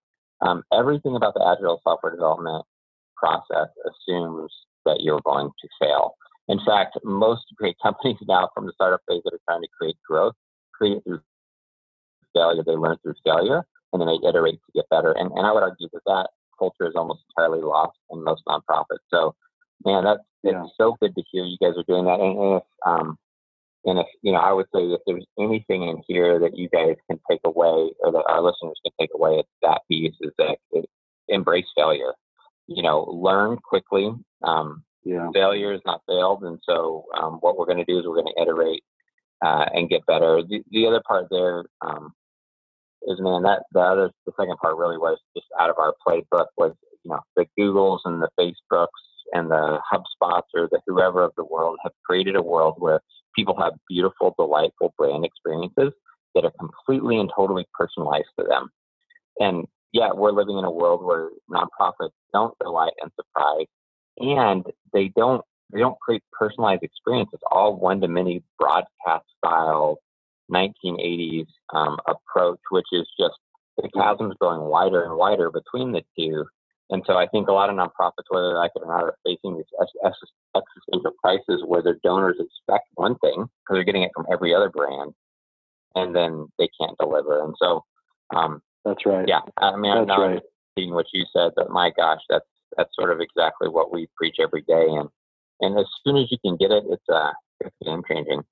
Um, 0.46 0.62
everything 0.72 1.16
about 1.16 1.34
the 1.34 1.44
agile 1.44 1.80
software 1.82 2.12
development 2.12 2.64
process 3.16 3.68
assumes 3.84 4.52
that 4.88 5.00
you're 5.00 5.20
going 5.24 5.50
to 5.60 5.68
fail. 5.80 6.14
In 6.48 6.58
fact, 6.66 6.98
most 7.04 7.44
great 7.56 7.76
companies 7.82 8.16
now 8.26 8.48
from 8.54 8.66
the 8.66 8.72
startup 8.72 9.00
phase 9.08 9.22
that 9.24 9.34
are 9.34 9.44
trying 9.48 9.62
to 9.62 9.68
create 9.78 9.96
growth 10.08 10.34
create 10.78 11.02
through 11.04 11.20
failure. 12.34 12.62
They 12.64 12.72
learn 12.72 12.96
through 13.02 13.14
failure 13.24 13.66
and 13.92 14.00
then 14.00 14.08
they 14.08 14.28
iterate 14.28 14.54
to 14.54 14.72
get 14.74 14.88
better. 14.90 15.12
And, 15.12 15.30
and 15.32 15.46
I 15.46 15.52
would 15.52 15.62
argue 15.62 15.88
that 15.92 16.02
that 16.06 16.28
culture 16.58 16.86
is 16.86 16.94
almost 16.94 17.20
entirely 17.30 17.62
lost 17.62 17.98
in 18.10 18.22
most 18.22 18.42
nonprofits. 18.46 19.04
So, 19.12 19.34
man, 19.84 20.04
that's 20.04 20.20
yeah. 20.42 20.64
it's 20.64 20.72
so 20.76 20.96
good 21.00 21.14
to 21.14 21.22
hear 21.30 21.44
you 21.44 21.56
guys 21.60 21.76
are 21.76 21.84
doing 21.88 22.04
that. 22.04 22.20
And, 22.20 22.38
and 22.38 22.56
if 22.56 22.62
um, 22.86 23.18
and 23.84 23.98
if 23.98 24.06
you 24.22 24.32
know, 24.32 24.38
I 24.38 24.52
would 24.52 24.66
say 24.74 24.82
if 24.82 25.00
there's 25.06 25.24
anything 25.38 25.88
in 25.88 26.02
here 26.06 26.38
that 26.40 26.56
you 26.56 26.68
guys 26.68 26.96
can 27.08 27.18
take 27.30 27.40
away, 27.44 27.90
or 28.00 28.12
that 28.12 28.24
our 28.28 28.42
listeners 28.42 28.78
can 28.84 28.92
take 29.00 29.10
away, 29.14 29.38
it's 29.38 29.48
that 29.62 29.82
piece 29.88 30.14
is 30.20 30.32
that 30.38 30.58
it, 30.72 30.88
embrace 31.28 31.66
failure. 31.76 32.12
You 32.66 32.82
know, 32.82 33.04
learn 33.04 33.56
quickly. 33.56 34.12
Um, 34.42 34.84
yeah. 35.04 35.30
Failure 35.32 35.72
is 35.72 35.80
not 35.86 36.02
failed, 36.06 36.42
and 36.42 36.58
so 36.68 37.04
um, 37.18 37.38
what 37.40 37.56
we're 37.56 37.66
going 37.66 37.78
to 37.78 37.84
do 37.84 37.98
is 37.98 38.04
we're 38.06 38.20
going 38.20 38.32
to 38.34 38.42
iterate 38.42 38.82
uh, 39.44 39.64
and 39.72 39.88
get 39.88 40.04
better. 40.06 40.42
The, 40.42 40.62
the 40.70 40.86
other 40.86 41.02
part 41.06 41.26
there 41.30 41.64
um, 41.80 42.12
is, 43.06 43.18
man, 43.20 43.42
that 43.42 43.62
the 43.72 43.80
other 43.80 44.10
the 44.26 44.32
second 44.38 44.58
part 44.58 44.76
really 44.76 44.98
was 44.98 45.18
just 45.36 45.46
out 45.60 45.70
of 45.70 45.76
our 45.78 45.94
playbook 46.06 46.46
was 46.56 46.74
you 47.04 47.10
know 47.10 47.20
the 47.36 47.46
Googles 47.58 48.00
and 48.04 48.20
the 48.20 48.28
Facebooks 48.38 48.88
and 49.32 49.50
the 49.50 49.78
HubSpots 49.92 50.48
or 50.54 50.68
the 50.70 50.80
whoever 50.86 51.22
of 51.22 51.32
the 51.36 51.44
world 51.44 51.78
have 51.82 51.92
created 52.04 52.36
a 52.36 52.42
world 52.42 52.74
where 52.78 53.00
people 53.36 53.58
have 53.60 53.74
beautiful, 53.88 54.34
delightful 54.38 54.94
brand 54.98 55.24
experiences 55.24 55.92
that 56.34 56.44
are 56.44 56.52
completely 56.58 57.18
and 57.18 57.30
totally 57.34 57.66
personalized 57.74 58.28
to 58.38 58.44
them. 58.48 58.68
And 59.38 59.66
yet 59.92 60.16
we're 60.16 60.32
living 60.32 60.58
in 60.58 60.64
a 60.64 60.70
world 60.70 61.04
where 61.04 61.30
nonprofits 61.50 62.10
don't 62.32 62.58
delight 62.58 62.92
and 63.00 63.10
surprise 63.16 63.66
and 64.18 64.64
they 64.92 65.08
don't 65.16 65.42
they 65.72 65.80
don't 65.80 65.98
create 66.00 66.22
personalized 66.32 66.82
experience. 66.82 67.30
It's 67.32 67.42
all 67.50 67.76
one 67.76 68.00
to 68.00 68.08
many 68.08 68.42
broadcast 68.58 69.26
style 69.36 69.98
1980s 70.50 71.46
um, 71.74 71.98
approach, 72.06 72.60
which 72.70 72.86
is 72.92 73.06
just 73.18 73.34
the 73.76 73.88
chasm's 73.94 74.34
growing 74.40 74.62
wider 74.62 75.04
and 75.04 75.16
wider 75.16 75.50
between 75.50 75.92
the 75.92 76.02
two. 76.18 76.46
And 76.90 77.02
so 77.06 77.18
I 77.18 77.26
think 77.26 77.48
a 77.48 77.52
lot 77.52 77.68
of 77.68 77.76
nonprofits, 77.76 78.30
whether 78.30 78.48
they 78.48 78.56
like 78.56 78.70
it 78.74 78.82
or 78.82 78.86
not, 78.86 79.04
are 79.04 79.18
facing 79.26 79.56
these 79.56 79.66
existential 80.04 81.12
crises 81.22 81.62
where 81.66 81.82
their 81.82 81.98
donors 82.02 82.40
expect 82.40 82.88
one 82.94 83.16
thing 83.18 83.36
because 83.36 83.76
they're 83.76 83.84
getting 83.84 84.04
it 84.04 84.10
from 84.14 84.26
every 84.32 84.54
other 84.54 84.70
brand, 84.70 85.12
and 85.94 86.16
then 86.16 86.48
they 86.58 86.68
can't 86.80 86.96
deliver. 86.98 87.44
And 87.44 87.54
so, 87.58 87.84
um, 88.34 88.62
that's 88.86 89.04
right. 89.04 89.28
Yeah, 89.28 89.40
I 89.58 89.76
mean, 89.76 89.94
that's 89.94 90.00
I'm 90.00 90.06
not 90.06 90.20
right. 90.20 90.42
repeating 90.76 90.94
what 90.94 91.06
you 91.12 91.26
said, 91.30 91.52
but 91.56 91.70
my 91.70 91.90
gosh, 91.94 92.22
that's 92.30 92.46
that's 92.78 92.94
sort 92.94 93.12
of 93.12 93.20
exactly 93.20 93.68
what 93.68 93.92
we 93.92 94.08
preach 94.16 94.36
every 94.40 94.62
day. 94.62 94.86
And 94.88 95.08
and 95.60 95.78
as 95.78 95.86
soon 96.04 96.16
as 96.16 96.30
you 96.30 96.38
can 96.38 96.56
get 96.56 96.70
it, 96.70 96.84
it's 96.88 97.08
uh, 97.12 97.32
it's 97.60 97.76
game 97.84 98.02
changing. 98.08 98.42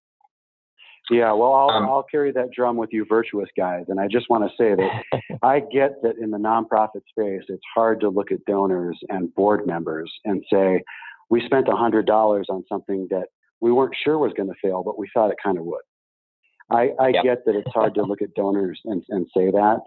Yeah, 1.08 1.32
well, 1.32 1.54
I'll, 1.54 1.70
um, 1.70 1.84
I'll 1.84 2.02
carry 2.02 2.32
that 2.32 2.50
drum 2.50 2.76
with 2.76 2.90
you, 2.92 3.06
virtuous 3.08 3.48
guys. 3.56 3.84
And 3.88 4.00
I 4.00 4.08
just 4.08 4.28
want 4.28 4.42
to 4.42 4.50
say 4.56 4.74
that 4.74 5.38
I 5.42 5.60
get 5.60 6.02
that 6.02 6.16
in 6.20 6.32
the 6.32 6.38
nonprofit 6.38 7.02
space, 7.08 7.44
it's 7.48 7.62
hard 7.74 8.00
to 8.00 8.08
look 8.08 8.32
at 8.32 8.44
donors 8.44 8.98
and 9.08 9.32
board 9.34 9.66
members 9.66 10.12
and 10.24 10.44
say, 10.52 10.82
we 11.30 11.44
spent 11.46 11.66
$100 11.66 12.44
on 12.48 12.64
something 12.68 13.06
that 13.10 13.26
we 13.60 13.70
weren't 13.72 13.94
sure 14.02 14.18
was 14.18 14.32
going 14.36 14.48
to 14.48 14.54
fail, 14.60 14.82
but 14.84 14.98
we 14.98 15.08
thought 15.14 15.30
it 15.30 15.36
kind 15.42 15.58
of 15.58 15.64
would. 15.64 15.82
I, 16.70 16.90
I 17.00 17.08
yep. 17.08 17.22
get 17.22 17.44
that 17.46 17.54
it's 17.54 17.72
hard 17.72 17.94
to 17.94 18.02
look 18.02 18.20
at 18.20 18.34
donors 18.34 18.80
and, 18.84 19.02
and 19.08 19.26
say 19.36 19.52
that. 19.52 19.78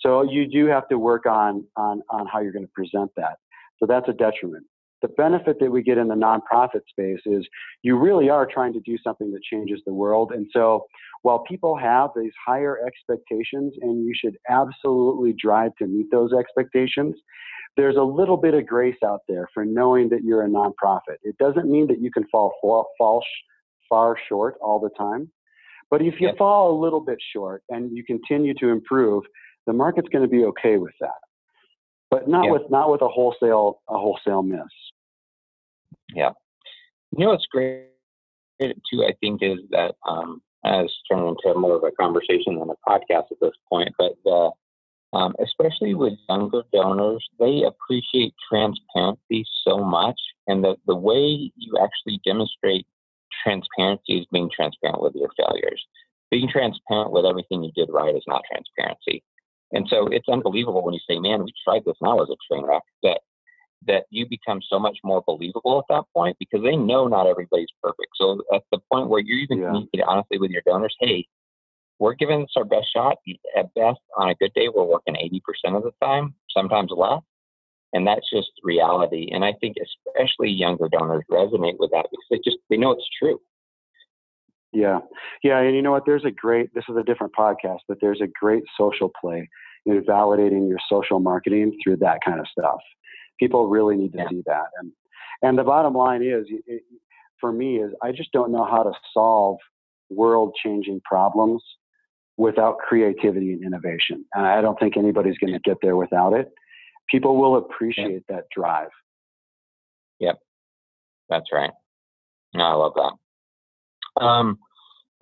So 0.00 0.22
you 0.22 0.48
do 0.48 0.66
have 0.66 0.88
to 0.88 0.98
work 0.98 1.26
on, 1.26 1.64
on, 1.76 2.02
on 2.10 2.26
how 2.26 2.40
you're 2.40 2.52
going 2.52 2.66
to 2.66 2.72
present 2.74 3.12
that. 3.16 3.38
So 3.84 3.92
that's 3.92 4.08
a 4.08 4.12
detriment 4.12 4.66
the 5.04 5.08
benefit 5.08 5.58
that 5.60 5.70
we 5.70 5.82
get 5.82 5.98
in 5.98 6.08
the 6.08 6.14
nonprofit 6.14 6.80
space 6.88 7.20
is 7.26 7.46
you 7.82 7.98
really 7.98 8.30
are 8.30 8.46
trying 8.46 8.72
to 8.72 8.80
do 8.80 8.96
something 9.04 9.30
that 9.32 9.42
changes 9.42 9.82
the 9.84 9.92
world. 9.92 10.32
And 10.32 10.46
so 10.50 10.86
while 11.20 11.40
people 11.40 11.76
have 11.76 12.08
these 12.16 12.32
higher 12.46 12.78
expectations 12.86 13.74
and 13.82 14.06
you 14.06 14.14
should 14.18 14.38
absolutely 14.48 15.34
drive 15.38 15.72
to 15.78 15.86
meet 15.86 16.06
those 16.10 16.32
expectations, 16.32 17.16
there's 17.76 17.96
a 17.96 18.02
little 18.02 18.38
bit 18.38 18.54
of 18.54 18.66
grace 18.66 18.96
out 19.04 19.20
there 19.28 19.46
for 19.52 19.66
knowing 19.66 20.08
that 20.08 20.24
you're 20.24 20.42
a 20.42 20.48
nonprofit. 20.48 21.18
It 21.22 21.36
doesn't 21.36 21.70
mean 21.70 21.86
that 21.88 22.00
you 22.00 22.10
can 22.10 22.26
fall, 22.32 22.54
fall, 22.62 22.86
fall 22.96 23.22
far 23.90 24.16
short 24.26 24.54
all 24.62 24.80
the 24.80 24.90
time. 24.96 25.30
But 25.90 26.00
if 26.00 26.18
you 26.18 26.28
yep. 26.28 26.38
fall 26.38 26.74
a 26.74 26.80
little 26.80 27.00
bit 27.00 27.18
short 27.34 27.62
and 27.68 27.94
you 27.94 28.04
continue 28.04 28.54
to 28.54 28.70
improve, 28.70 29.24
the 29.66 29.74
market's 29.74 30.08
going 30.08 30.24
to 30.24 30.30
be 30.30 30.44
okay 30.44 30.78
with 30.78 30.94
that 31.00 31.10
but 32.10 32.28
not 32.28 32.50
with 32.50 32.62
not 32.70 32.90
with 32.90 33.02
a 33.02 33.08
wholesale 33.08 33.80
a 33.88 33.98
wholesale 33.98 34.42
miss. 34.42 34.60
Yeah. 36.14 36.30
You 37.16 37.24
know 37.24 37.32
what's 37.32 37.46
great 37.46 37.88
too, 38.60 39.04
I 39.04 39.14
think, 39.20 39.42
is 39.42 39.58
that 39.70 39.94
um, 40.06 40.42
as 40.64 40.86
turned 41.10 41.28
into 41.28 41.58
more 41.58 41.76
of 41.76 41.84
a 41.84 41.90
conversation 41.92 42.58
than 42.58 42.70
a 42.70 42.90
podcast 42.90 43.30
at 43.30 43.40
this 43.40 43.52
point, 43.68 43.90
but 43.98 44.12
the, 44.24 44.50
um, 45.12 45.34
especially 45.40 45.94
with 45.94 46.14
younger 46.28 46.62
donors, 46.72 47.24
they 47.38 47.62
appreciate 47.62 48.34
transparency 48.50 49.44
so 49.66 49.78
much, 49.78 50.20
and 50.46 50.64
the 50.64 50.76
the 50.86 50.96
way 50.96 51.52
you 51.56 51.78
actually 51.82 52.20
demonstrate 52.24 52.86
transparency 53.42 54.18
is 54.18 54.26
being 54.32 54.50
transparent 54.54 55.00
with 55.00 55.14
your 55.14 55.30
failures. 55.36 55.84
Being 56.30 56.48
transparent 56.48 57.12
with 57.12 57.24
everything 57.26 57.62
you 57.62 57.70
did 57.76 57.92
right 57.92 58.14
is 58.14 58.24
not 58.26 58.42
transparency. 58.50 59.22
And 59.74 59.86
so 59.88 60.06
it's 60.06 60.28
unbelievable 60.28 60.82
when 60.84 60.94
you 60.94 61.00
say, 61.08 61.18
"Man, 61.18 61.44
we 61.44 61.52
tried 61.64 61.84
this 61.84 61.96
now 62.00 62.18
as 62.20 62.30
a 62.30 62.36
train 62.48 62.64
wreck." 62.64 62.82
That 63.02 63.20
that 63.86 64.04
you 64.10 64.26
become 64.26 64.60
so 64.62 64.78
much 64.78 64.98
more 65.04 65.22
believable 65.26 65.78
at 65.78 65.84
that 65.94 66.04
point 66.14 66.36
because 66.38 66.62
they 66.62 66.76
know 66.76 67.06
not 67.06 67.26
everybody's 67.26 67.68
perfect. 67.82 68.08
So 68.14 68.40
at 68.54 68.62
the 68.72 68.78
point 68.90 69.08
where 69.08 69.20
you're 69.20 69.38
even 69.38 69.58
yeah. 69.58 69.66
communicate 69.66 70.02
honestly 70.06 70.38
with 70.38 70.50
your 70.50 70.62
donors, 70.64 70.94
hey, 71.00 71.26
we're 71.98 72.14
giving 72.14 72.40
this 72.40 72.52
our 72.56 72.64
best 72.64 72.86
shot. 72.94 73.18
At 73.56 73.72
best, 73.74 74.00
on 74.16 74.30
a 74.30 74.34
good 74.36 74.52
day, 74.54 74.68
we're 74.68 74.84
working 74.84 75.14
80% 75.14 75.76
of 75.76 75.82
the 75.82 75.92
time, 76.02 76.34
sometimes 76.50 76.90
less. 76.96 77.20
And 77.92 78.06
that's 78.06 78.28
just 78.32 78.50
reality. 78.62 79.28
And 79.32 79.44
I 79.44 79.52
think 79.60 79.76
especially 79.76 80.50
younger 80.50 80.88
donors 80.88 81.24
resonate 81.30 81.78
with 81.78 81.90
that 81.92 82.06
because 82.10 82.26
they 82.30 82.40
just 82.44 82.58
they 82.68 82.76
know 82.76 82.90
it's 82.90 83.08
true. 83.20 83.40
Yeah. 84.72 84.98
Yeah. 85.44 85.60
And 85.60 85.76
you 85.76 85.82
know 85.82 85.92
what? 85.92 86.04
There's 86.04 86.24
a 86.24 86.32
great, 86.32 86.74
this 86.74 86.84
is 86.88 86.96
a 86.96 87.04
different 87.04 87.32
podcast, 87.38 87.78
but 87.86 87.98
there's 88.00 88.20
a 88.20 88.26
great 88.40 88.64
social 88.76 89.12
play 89.20 89.48
in 89.86 90.02
validating 90.04 90.68
your 90.68 90.78
social 90.88 91.20
marketing 91.20 91.76
through 91.82 91.96
that 91.98 92.18
kind 92.24 92.40
of 92.40 92.46
stuff. 92.48 92.80
People 93.38 93.68
really 93.68 93.96
need 93.96 94.12
to 94.12 94.18
yeah. 94.18 94.28
see 94.30 94.42
that. 94.46 94.66
And 94.80 94.92
and 95.42 95.58
the 95.58 95.64
bottom 95.64 95.94
line 95.94 96.22
is, 96.22 96.46
it, 96.66 96.82
for 97.40 97.52
me, 97.52 97.76
is 97.78 97.92
I 98.02 98.12
just 98.12 98.32
don't 98.32 98.52
know 98.52 98.64
how 98.64 98.82
to 98.82 98.92
solve 99.12 99.58
world-changing 100.10 101.00
problems 101.04 101.62
without 102.36 102.78
creativity 102.78 103.52
and 103.52 103.64
innovation. 103.64 104.24
And 104.34 104.46
I 104.46 104.60
don't 104.60 104.78
think 104.78 104.96
anybody's 104.96 105.38
going 105.38 105.52
to 105.52 105.60
get 105.60 105.78
there 105.82 105.96
without 105.96 106.32
it. 106.32 106.48
People 107.10 107.36
will 107.36 107.56
appreciate 107.56 108.22
yeah. 108.28 108.36
that 108.36 108.44
drive. 108.56 108.88
Yep, 110.20 110.38
that's 111.28 111.46
right. 111.52 111.70
No, 112.54 112.64
I 112.64 112.72
love 112.74 112.92
that. 112.94 114.24
Um, 114.24 114.58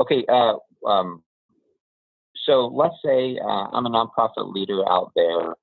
okay, 0.01 0.25
uh, 0.29 0.55
um, 0.87 1.23
so 2.45 2.67
let's 2.67 2.97
say 3.05 3.39
uh, 3.39 3.67
I'm 3.73 3.87
a 3.87 3.91
nonprofit 3.91 4.53
leader 4.53 4.83
out 4.89 5.13
there 5.17 5.55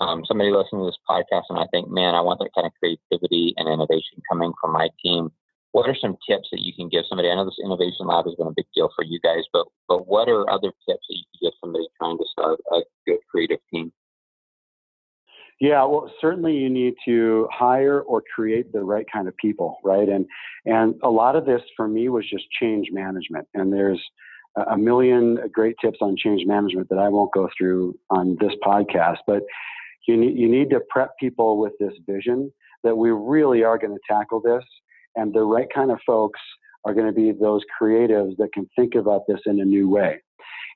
um, 0.00 0.24
somebody 0.26 0.50
listening 0.50 0.82
to 0.82 0.86
this 0.86 0.98
podcast 1.08 1.44
and 1.50 1.58
I 1.58 1.66
think, 1.70 1.88
man, 1.88 2.14
I 2.14 2.20
want 2.20 2.40
that 2.40 2.50
kind 2.54 2.66
of 2.66 2.72
creativity 2.78 3.54
and 3.56 3.68
innovation 3.68 4.22
coming 4.30 4.52
from 4.60 4.72
my 4.72 4.88
team. 5.02 5.30
What 5.72 5.88
are 5.88 5.96
some 6.00 6.16
tips 6.28 6.48
that 6.52 6.60
you 6.60 6.72
can 6.72 6.88
give 6.88 7.04
somebody? 7.08 7.30
I 7.30 7.34
know 7.34 7.44
this 7.44 7.58
innovation 7.64 8.06
lab 8.06 8.26
has 8.26 8.34
been 8.34 8.46
a 8.46 8.54
big 8.54 8.66
deal 8.74 8.90
for 8.94 9.04
you 9.04 9.18
guys, 9.20 9.42
but 9.52 9.66
but 9.88 10.06
what 10.06 10.28
are 10.28 10.48
other 10.48 10.70
tips 10.88 11.04
that 11.08 11.16
you 11.16 11.24
can 11.32 11.48
give 11.48 11.52
somebody 11.60 11.86
trying 11.98 12.18
to 12.18 12.24
start 12.30 12.60
a 12.72 12.80
good 13.06 13.18
creative 13.28 13.58
team? 13.72 13.92
Yeah, 15.60 15.84
well, 15.84 16.12
certainly 16.20 16.56
you 16.56 16.68
need 16.68 16.94
to 17.06 17.48
hire 17.52 18.02
or 18.02 18.22
create 18.34 18.72
the 18.72 18.82
right 18.82 19.06
kind 19.12 19.26
of 19.26 19.36
people, 19.36 19.78
right? 19.84 20.08
And 20.08 20.26
and 20.64 20.94
a 21.02 21.10
lot 21.10 21.34
of 21.34 21.44
this 21.44 21.62
for 21.76 21.88
me 21.88 22.08
was 22.08 22.28
just 22.28 22.44
change 22.60 22.88
management. 22.92 23.48
And 23.54 23.72
there's 23.72 24.02
a 24.56 24.76
million 24.76 25.38
great 25.52 25.76
tips 25.80 25.98
on 26.00 26.16
change 26.16 26.46
management 26.46 26.88
that 26.88 26.98
I 26.98 27.08
won't 27.08 27.32
go 27.32 27.48
through 27.56 27.98
on 28.10 28.36
this 28.40 28.52
podcast, 28.64 29.18
but 29.26 29.42
you 30.06 30.16
need, 30.16 30.36
you 30.36 30.48
need 30.48 30.70
to 30.70 30.80
prep 30.90 31.12
people 31.18 31.58
with 31.58 31.72
this 31.80 31.92
vision 32.06 32.52
that 32.82 32.96
we 32.96 33.10
really 33.10 33.64
are 33.64 33.78
going 33.78 33.94
to 33.94 34.00
tackle 34.08 34.40
this, 34.40 34.64
and 35.16 35.32
the 35.32 35.42
right 35.42 35.68
kind 35.74 35.90
of 35.90 35.98
folks 36.06 36.40
are 36.84 36.94
going 36.94 37.06
to 37.06 37.12
be 37.12 37.32
those 37.32 37.62
creatives 37.80 38.36
that 38.36 38.52
can 38.52 38.68
think 38.76 38.94
about 38.94 39.22
this 39.26 39.40
in 39.46 39.60
a 39.60 39.64
new 39.64 39.88
way. 39.88 40.22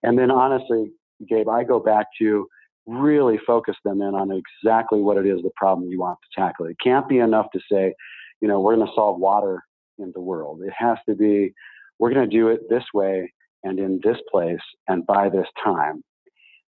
And 0.02 0.18
then 0.18 0.30
honestly, 0.30 0.90
Gabe, 1.28 1.48
I 1.48 1.64
go 1.64 1.78
back 1.78 2.06
to 2.20 2.48
really 2.86 3.38
focus 3.46 3.76
them 3.84 4.00
in 4.00 4.14
on 4.14 4.30
exactly 4.30 5.00
what 5.00 5.18
it 5.18 5.26
is 5.26 5.42
the 5.42 5.50
problem 5.56 5.88
you 5.90 6.00
want 6.00 6.18
to 6.22 6.40
tackle. 6.40 6.66
It 6.66 6.76
can't 6.82 7.08
be 7.08 7.18
enough 7.18 7.46
to 7.52 7.60
say, 7.70 7.94
you 8.40 8.48
know, 8.48 8.60
we're 8.60 8.76
going 8.76 8.86
to 8.86 8.92
solve 8.94 9.20
water 9.20 9.62
in 9.98 10.10
the 10.14 10.20
world. 10.20 10.62
It 10.62 10.72
has 10.76 10.96
to 11.06 11.14
be, 11.14 11.52
we're 11.98 12.12
going 12.12 12.28
to 12.28 12.36
do 12.36 12.48
it 12.48 12.62
this 12.70 12.84
way 12.94 13.30
and 13.64 13.78
in 13.78 14.00
this 14.02 14.16
place 14.30 14.60
and 14.88 15.06
by 15.06 15.28
this 15.28 15.46
time. 15.62 16.02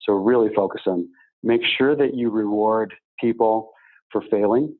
So 0.02 0.14
really 0.14 0.54
focus 0.54 0.82
on 0.86 1.08
make 1.42 1.62
sure 1.76 1.94
that 1.96 2.14
you 2.14 2.30
reward 2.30 2.94
people 3.20 3.70
for 4.10 4.22
failing. 4.30 4.74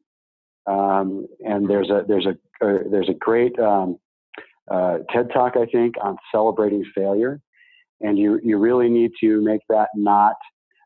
Um, 0.66 1.26
and 1.40 1.68
there's 1.68 1.90
a 1.90 2.04
there's 2.06 2.26
a 2.26 2.36
uh, 2.64 2.78
there's 2.90 3.08
a 3.08 3.14
great 3.14 3.58
um, 3.58 3.98
uh, 4.70 4.98
TED 5.10 5.30
talk 5.32 5.54
I 5.56 5.66
think 5.66 5.94
on 6.02 6.16
celebrating 6.32 6.84
failure, 6.94 7.40
and 8.00 8.18
you 8.18 8.38
you 8.42 8.58
really 8.58 8.88
need 8.88 9.12
to 9.20 9.40
make 9.42 9.62
that 9.68 9.88
not 9.94 10.34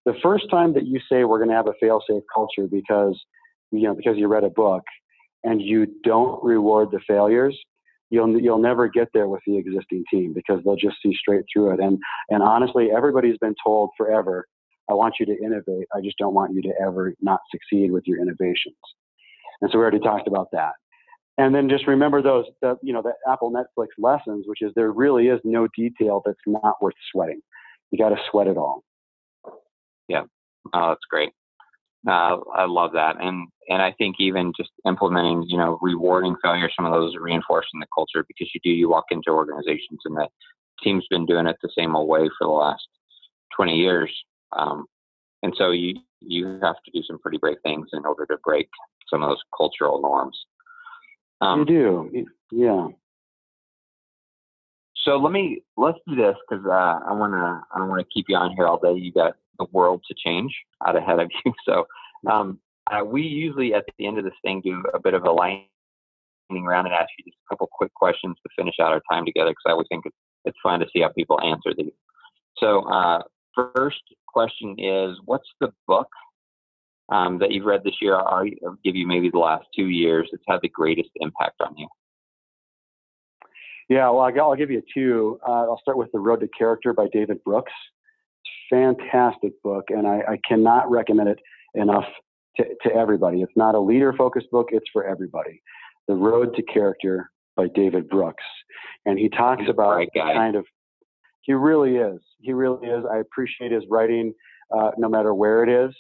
the 0.04 0.14
first 0.22 0.50
time 0.50 0.74
that 0.74 0.86
you 0.86 1.00
say 1.10 1.24
we're 1.24 1.38
going 1.38 1.50
to 1.50 1.56
have 1.56 1.68
a 1.68 1.74
fail-safe 1.80 2.22
culture 2.32 2.68
because 2.70 3.20
you 3.70 3.82
know 3.82 3.94
because 3.94 4.16
you 4.16 4.28
read 4.28 4.44
a 4.44 4.50
book 4.50 4.82
and 5.44 5.60
you 5.60 5.86
don't 6.04 6.42
reward 6.44 6.90
the 6.92 7.00
failures 7.06 7.58
you'll 8.12 8.38
you'll 8.38 8.58
never 8.58 8.86
get 8.88 9.08
there 9.14 9.26
with 9.26 9.40
the 9.46 9.56
existing 9.56 10.04
team 10.10 10.32
because 10.34 10.60
they'll 10.64 10.76
just 10.76 10.96
see 11.02 11.14
straight 11.18 11.44
through 11.52 11.72
it. 11.72 11.80
And 11.80 11.98
and 12.28 12.42
honestly 12.42 12.90
everybody's 12.94 13.38
been 13.38 13.56
told 13.64 13.90
forever 13.96 14.46
i 14.90 14.94
want 14.94 15.14
you 15.18 15.26
to 15.26 15.36
innovate. 15.42 15.88
I 15.96 16.00
just 16.00 16.18
don't 16.18 16.34
want 16.34 16.52
you 16.54 16.62
to 16.62 16.72
ever 16.80 17.14
not 17.20 17.40
succeed 17.50 17.90
with 17.90 18.04
your 18.06 18.20
innovations. 18.20 18.76
And 19.60 19.70
so 19.70 19.78
we 19.78 19.82
already 19.82 20.00
talked 20.00 20.28
about 20.28 20.48
that. 20.52 20.72
And 21.38 21.54
then 21.54 21.68
just 21.68 21.86
remember 21.86 22.22
those 22.22 22.44
the 22.60 22.76
you 22.82 22.92
know 22.92 23.02
the 23.02 23.14
apple 23.30 23.50
netflix 23.50 23.88
lessons 23.98 24.44
which 24.46 24.60
is 24.60 24.72
there 24.76 24.92
really 24.92 25.28
is 25.28 25.40
no 25.42 25.66
detail 25.74 26.22
that's 26.24 26.46
not 26.46 26.80
worth 26.82 26.94
sweating. 27.10 27.40
You 27.90 27.98
got 27.98 28.10
to 28.10 28.16
sweat 28.30 28.46
it 28.46 28.58
all. 28.58 28.84
Yeah. 30.08 30.24
Oh 30.74 30.88
that's 30.90 31.06
great 31.10 31.32
uh, 32.06 32.36
I 32.54 32.64
love 32.66 32.92
that, 32.92 33.16
and 33.20 33.48
and 33.68 33.80
I 33.80 33.92
think 33.92 34.16
even 34.18 34.52
just 34.56 34.70
implementing, 34.86 35.44
you 35.48 35.56
know, 35.56 35.78
rewarding 35.80 36.36
failure, 36.42 36.68
some 36.74 36.84
of 36.84 36.92
those 36.92 37.14
are 37.14 37.22
reinforcing 37.22 37.78
the 37.78 37.86
culture 37.94 38.24
because 38.26 38.50
you 38.52 38.60
do 38.64 38.70
you 38.70 38.88
walk 38.88 39.04
into 39.10 39.30
organizations 39.30 40.00
and 40.04 40.16
that 40.16 40.30
team's 40.82 41.06
been 41.10 41.26
doing 41.26 41.46
it 41.46 41.56
the 41.62 41.70
same 41.78 41.94
old 41.94 42.08
way 42.08 42.28
for 42.38 42.46
the 42.46 42.52
last 42.52 42.86
20 43.56 43.76
years, 43.76 44.12
um, 44.56 44.86
and 45.42 45.54
so 45.56 45.70
you 45.70 45.94
you 46.20 46.58
have 46.62 46.76
to 46.84 46.90
do 46.92 47.02
some 47.06 47.18
pretty 47.20 47.38
great 47.38 47.58
things 47.62 47.88
in 47.92 48.04
order 48.04 48.26
to 48.26 48.36
break 48.44 48.68
some 49.08 49.22
of 49.22 49.28
those 49.28 49.42
cultural 49.56 50.00
norms. 50.00 50.38
Um, 51.40 51.60
you 51.60 51.66
do, 51.66 52.26
yeah. 52.50 52.88
So 55.04 55.16
let 55.16 55.32
me 55.32 55.62
let's 55.76 55.98
do 56.08 56.16
this 56.16 56.36
because 56.48 56.64
uh, 56.66 57.00
I 57.08 57.12
want 57.12 57.32
to 57.32 57.62
I 57.74 57.78
don't 57.78 57.88
want 57.88 58.00
to 58.00 58.12
keep 58.12 58.26
you 58.28 58.36
on 58.36 58.54
here 58.56 58.66
all 58.66 58.78
day. 58.78 58.94
You 58.94 59.12
got 59.12 59.34
the 59.58 59.66
world 59.72 60.02
to 60.08 60.14
change 60.14 60.54
out 60.86 60.96
ahead 60.96 61.18
of 61.18 61.30
you. 61.44 61.52
So 61.66 61.86
um, 62.30 62.58
uh, 62.90 63.04
we 63.04 63.22
usually 63.22 63.74
at 63.74 63.84
the 63.98 64.06
end 64.06 64.18
of 64.18 64.24
this 64.24 64.34
thing 64.42 64.60
do 64.64 64.82
a 64.94 65.00
bit 65.00 65.14
of 65.14 65.24
a 65.24 65.30
lightning 65.30 65.66
round 66.50 66.86
and 66.86 66.94
ask 66.94 67.08
you 67.18 67.24
just 67.24 67.36
a 67.46 67.54
couple 67.54 67.68
quick 67.72 67.92
questions 67.94 68.36
to 68.42 68.50
finish 68.56 68.74
out 68.80 68.92
our 68.92 69.02
time 69.10 69.24
together 69.24 69.50
because 69.50 69.64
I 69.66 69.70
always 69.72 69.86
think 69.88 70.06
it's, 70.06 70.16
it's 70.44 70.58
fun 70.62 70.80
to 70.80 70.86
see 70.92 71.02
how 71.02 71.10
people 71.16 71.40
answer 71.40 71.72
these. 71.76 71.92
So 72.58 72.82
uh, 72.90 73.22
first 73.54 74.02
question 74.26 74.76
is, 74.78 75.16
what's 75.24 75.48
the 75.60 75.72
book 75.86 76.08
um, 77.10 77.38
that 77.38 77.52
you've 77.52 77.66
read 77.66 77.82
this 77.84 77.94
year? 78.00 78.16
I'll 78.16 78.44
give 78.84 78.96
you 78.96 79.06
maybe 79.06 79.30
the 79.30 79.38
last 79.38 79.66
two 79.74 79.88
years 79.88 80.28
that's 80.30 80.44
had 80.48 80.60
the 80.62 80.68
greatest 80.68 81.10
impact 81.16 81.60
on 81.60 81.76
you. 81.76 81.88
Yeah, 83.88 84.08
well, 84.10 84.20
I'll 84.20 84.56
give 84.56 84.70
you 84.70 84.82
two. 84.94 85.38
Uh, 85.46 85.64
I'll 85.64 85.80
start 85.82 85.98
with 85.98 86.10
The 86.12 86.18
Road 86.18 86.40
to 86.40 86.48
Character 86.56 86.92
by 86.92 87.08
David 87.12 87.42
Brooks 87.44 87.72
fantastic 88.72 89.52
book, 89.62 89.84
and 89.90 90.06
I, 90.06 90.22
I 90.28 90.38
cannot 90.48 90.90
recommend 90.90 91.28
it 91.28 91.38
enough 91.74 92.06
to, 92.56 92.64
to 92.82 92.94
everybody. 92.94 93.42
It's 93.42 93.52
not 93.54 93.74
a 93.74 93.80
leader 93.80 94.12
focused 94.14 94.50
book, 94.50 94.68
it's 94.72 94.88
for 94.92 95.04
everybody. 95.04 95.62
The 96.08 96.14
Road 96.14 96.56
to 96.56 96.62
Character 96.62 97.30
by 97.54 97.68
David 97.74 98.08
Brooks. 98.08 98.44
And 99.04 99.18
he 99.18 99.28
talks 99.28 99.64
about 99.68 100.06
kind 100.14 100.56
of, 100.56 100.64
he 101.42 101.52
really 101.52 101.96
is. 101.96 102.20
He 102.40 102.52
really 102.52 102.88
is. 102.88 103.04
I 103.10 103.18
appreciate 103.18 103.72
his 103.72 103.84
writing 103.90 104.32
uh, 104.76 104.92
no 104.96 105.08
matter 105.08 105.34
where 105.34 105.62
it 105.62 105.68
is. 105.68 105.94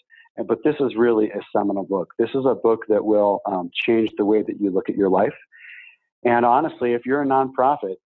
But 0.46 0.58
this 0.64 0.76
is 0.80 0.96
really 0.96 1.30
a 1.30 1.40
seminal 1.54 1.84
book. 1.84 2.14
This 2.18 2.30
is 2.30 2.46
a 2.46 2.54
book 2.54 2.84
that 2.88 3.04
will 3.04 3.40
um, 3.44 3.70
change 3.74 4.10
the 4.16 4.24
way 4.24 4.42
that 4.42 4.58
you 4.58 4.70
look 4.70 4.88
at 4.88 4.96
your 4.96 5.10
life. 5.10 5.34
And 6.24 6.46
honestly, 6.46 6.94
if 6.94 7.02
you're 7.04 7.20
a 7.20 7.26
nonprofit, 7.26 7.96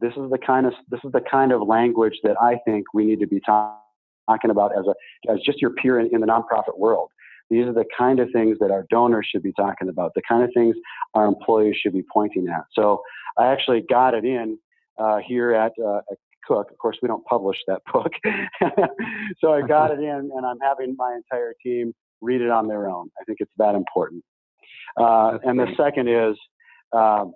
this 0.00 0.12
is 0.12 0.30
the 0.30 0.38
kind 0.38 0.64
of 0.64 0.72
this 0.88 1.00
is 1.04 1.12
the 1.12 1.20
kind 1.20 1.52
of 1.52 1.60
language 1.60 2.14
that 2.22 2.36
I 2.40 2.58
think 2.64 2.86
we 2.94 3.04
need 3.04 3.20
to 3.20 3.26
be 3.26 3.40
talking 3.40 3.82
talking 4.28 4.50
about 4.50 4.72
as 4.78 4.84
a 4.86 5.32
as 5.32 5.40
just 5.44 5.60
your 5.60 5.70
peer 5.70 5.98
in, 5.98 6.14
in 6.14 6.20
the 6.20 6.26
nonprofit 6.26 6.78
world. 6.78 7.10
These 7.50 7.66
are 7.66 7.72
the 7.72 7.86
kind 7.96 8.20
of 8.20 8.28
things 8.32 8.58
that 8.60 8.70
our 8.70 8.86
donors 8.90 9.26
should 9.30 9.42
be 9.42 9.52
talking 9.52 9.88
about, 9.88 10.12
the 10.14 10.22
kind 10.28 10.42
of 10.42 10.50
things 10.54 10.76
our 11.14 11.26
employees 11.26 11.76
should 11.82 11.94
be 11.94 12.04
pointing 12.12 12.46
at. 12.48 12.64
So 12.74 13.00
I 13.38 13.46
actually 13.46 13.84
got 13.88 14.12
it 14.12 14.24
in 14.24 14.58
uh, 14.98 15.18
here 15.26 15.54
at, 15.54 15.72
uh, 15.82 15.98
at 16.10 16.18
Cook. 16.46 16.70
Of 16.70 16.78
course, 16.78 16.98
we 17.00 17.08
don't 17.08 17.24
publish 17.24 17.56
that 17.66 17.80
book. 17.90 18.12
so 19.40 19.52
I 19.54 19.62
got 19.62 19.92
it 19.92 20.00
in, 20.00 20.30
and 20.34 20.44
I'm 20.44 20.58
having 20.60 20.94
my 20.98 21.16
entire 21.16 21.54
team 21.64 21.94
read 22.20 22.42
it 22.42 22.50
on 22.50 22.68
their 22.68 22.88
own. 22.88 23.08
I 23.20 23.24
think 23.24 23.38
it's 23.40 23.52
that 23.56 23.74
important. 23.74 24.24
Uh, 24.98 25.38
and 25.44 25.58
the 25.58 25.68
second 25.76 26.08
is 26.08 26.36
um, 26.92 27.32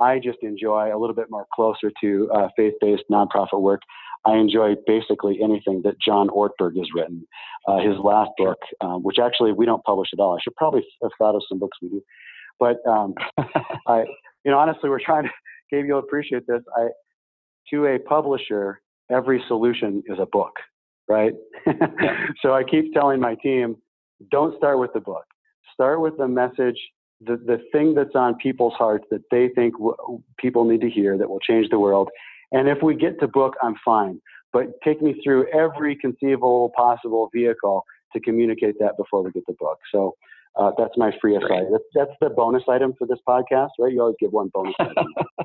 I 0.00 0.18
just 0.18 0.38
enjoy 0.42 0.94
a 0.94 0.98
little 0.98 1.14
bit 1.14 1.26
more 1.30 1.46
closer 1.54 1.92
to 2.02 2.30
uh, 2.34 2.48
faith 2.56 2.74
based 2.80 3.04
nonprofit 3.10 3.60
work. 3.60 3.82
I 4.26 4.36
enjoy 4.36 4.74
basically 4.86 5.38
anything 5.42 5.82
that 5.84 6.00
John 6.00 6.28
Ortberg 6.28 6.76
has 6.76 6.88
written. 6.94 7.26
Uh, 7.66 7.78
his 7.78 7.96
last 8.02 8.30
book, 8.38 8.58
um, 8.80 9.02
which 9.02 9.18
actually 9.22 9.52
we 9.52 9.66
don't 9.66 9.84
publish 9.84 10.08
at 10.12 10.20
all. 10.20 10.34
I 10.34 10.38
should 10.42 10.56
probably 10.56 10.84
have 11.02 11.10
thought 11.18 11.34
of 11.34 11.42
some 11.48 11.58
books 11.58 11.76
we 11.82 11.88
do, 11.90 12.02
but 12.58 12.76
um, 12.88 13.14
I, 13.86 14.04
you 14.44 14.50
know, 14.50 14.58
honestly, 14.58 14.88
we're 14.88 15.04
trying 15.04 15.24
to. 15.24 15.30
Gabe, 15.70 15.84
you'll 15.86 16.00
appreciate 16.00 16.48
this. 16.48 16.62
I, 16.76 16.88
to 17.70 17.86
a 17.86 17.98
publisher, 18.00 18.80
every 19.10 19.42
solution 19.46 20.02
is 20.06 20.18
a 20.18 20.26
book, 20.26 20.52
right? 21.08 21.32
so 22.42 22.52
I 22.52 22.64
keep 22.64 22.92
telling 22.92 23.20
my 23.20 23.36
team, 23.36 23.76
don't 24.32 24.56
start 24.56 24.80
with 24.80 24.92
the 24.94 25.00
book. 25.00 25.24
Start 25.74 26.00
with 26.00 26.16
the 26.18 26.26
message 26.26 26.76
the, 27.20 27.36
the 27.36 27.58
thing 27.72 27.94
that's 27.94 28.14
on 28.14 28.34
people's 28.36 28.74
hearts 28.74 29.04
that 29.10 29.22
they 29.30 29.48
think 29.54 29.74
w- 29.74 30.22
people 30.38 30.64
need 30.64 30.80
to 30.80 30.90
hear 30.90 31.18
that 31.18 31.28
will 31.28 31.40
change 31.40 31.68
the 31.70 31.78
world 31.78 32.08
and 32.52 32.68
if 32.68 32.78
we 32.82 32.94
get 32.94 33.20
to 33.20 33.28
book, 33.28 33.54
I'm 33.62 33.74
fine. 33.84 34.20
But 34.52 34.66
take 34.84 35.00
me 35.00 35.20
through 35.22 35.46
every 35.48 35.96
conceivable 35.96 36.72
possible 36.76 37.30
vehicle 37.34 37.84
to 38.12 38.20
communicate 38.20 38.76
that 38.80 38.96
before 38.96 39.22
we 39.22 39.30
get 39.30 39.46
the 39.46 39.54
book. 39.58 39.78
So 39.92 40.14
uh, 40.56 40.72
that's 40.76 40.96
my 40.96 41.12
free 41.20 41.36
aside. 41.36 41.66
That's, 41.70 41.84
that's, 41.94 42.10
the 42.20 42.30
bonus 42.30 42.64
item 42.68 42.94
for 42.98 43.06
this 43.06 43.20
podcast, 43.28 43.68
right? 43.78 43.92
You 43.92 44.00
always 44.00 44.16
give 44.18 44.32
one 44.32 44.50
bonus 44.52 44.74
item. 44.80 45.14
uh, 45.38 45.44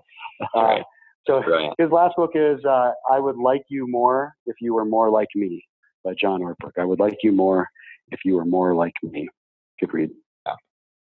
right. 0.55 0.83
So 1.27 1.41
his 1.77 1.89
last 1.91 2.15
book 2.17 2.31
is 2.35 2.63
uh, 2.65 2.91
"I 3.11 3.19
Would 3.19 3.38
Like 3.38 3.63
You 3.67 3.88
More 3.88 4.33
If 4.45 4.57
You 4.61 4.75
Were 4.75 4.85
More 4.85 5.09
Like 5.09 5.29
Me" 5.33 5.63
by 6.03 6.13
John 6.19 6.41
Ortberg. 6.41 6.79
I 6.79 6.85
would 6.85 6.99
like 6.99 7.17
you 7.23 7.31
more 7.31 7.67
if 8.11 8.19
you 8.25 8.35
were 8.35 8.45
more 8.45 8.75
like 8.75 8.93
me. 9.01 9.27
Good 9.79 9.93
read. 9.93 10.11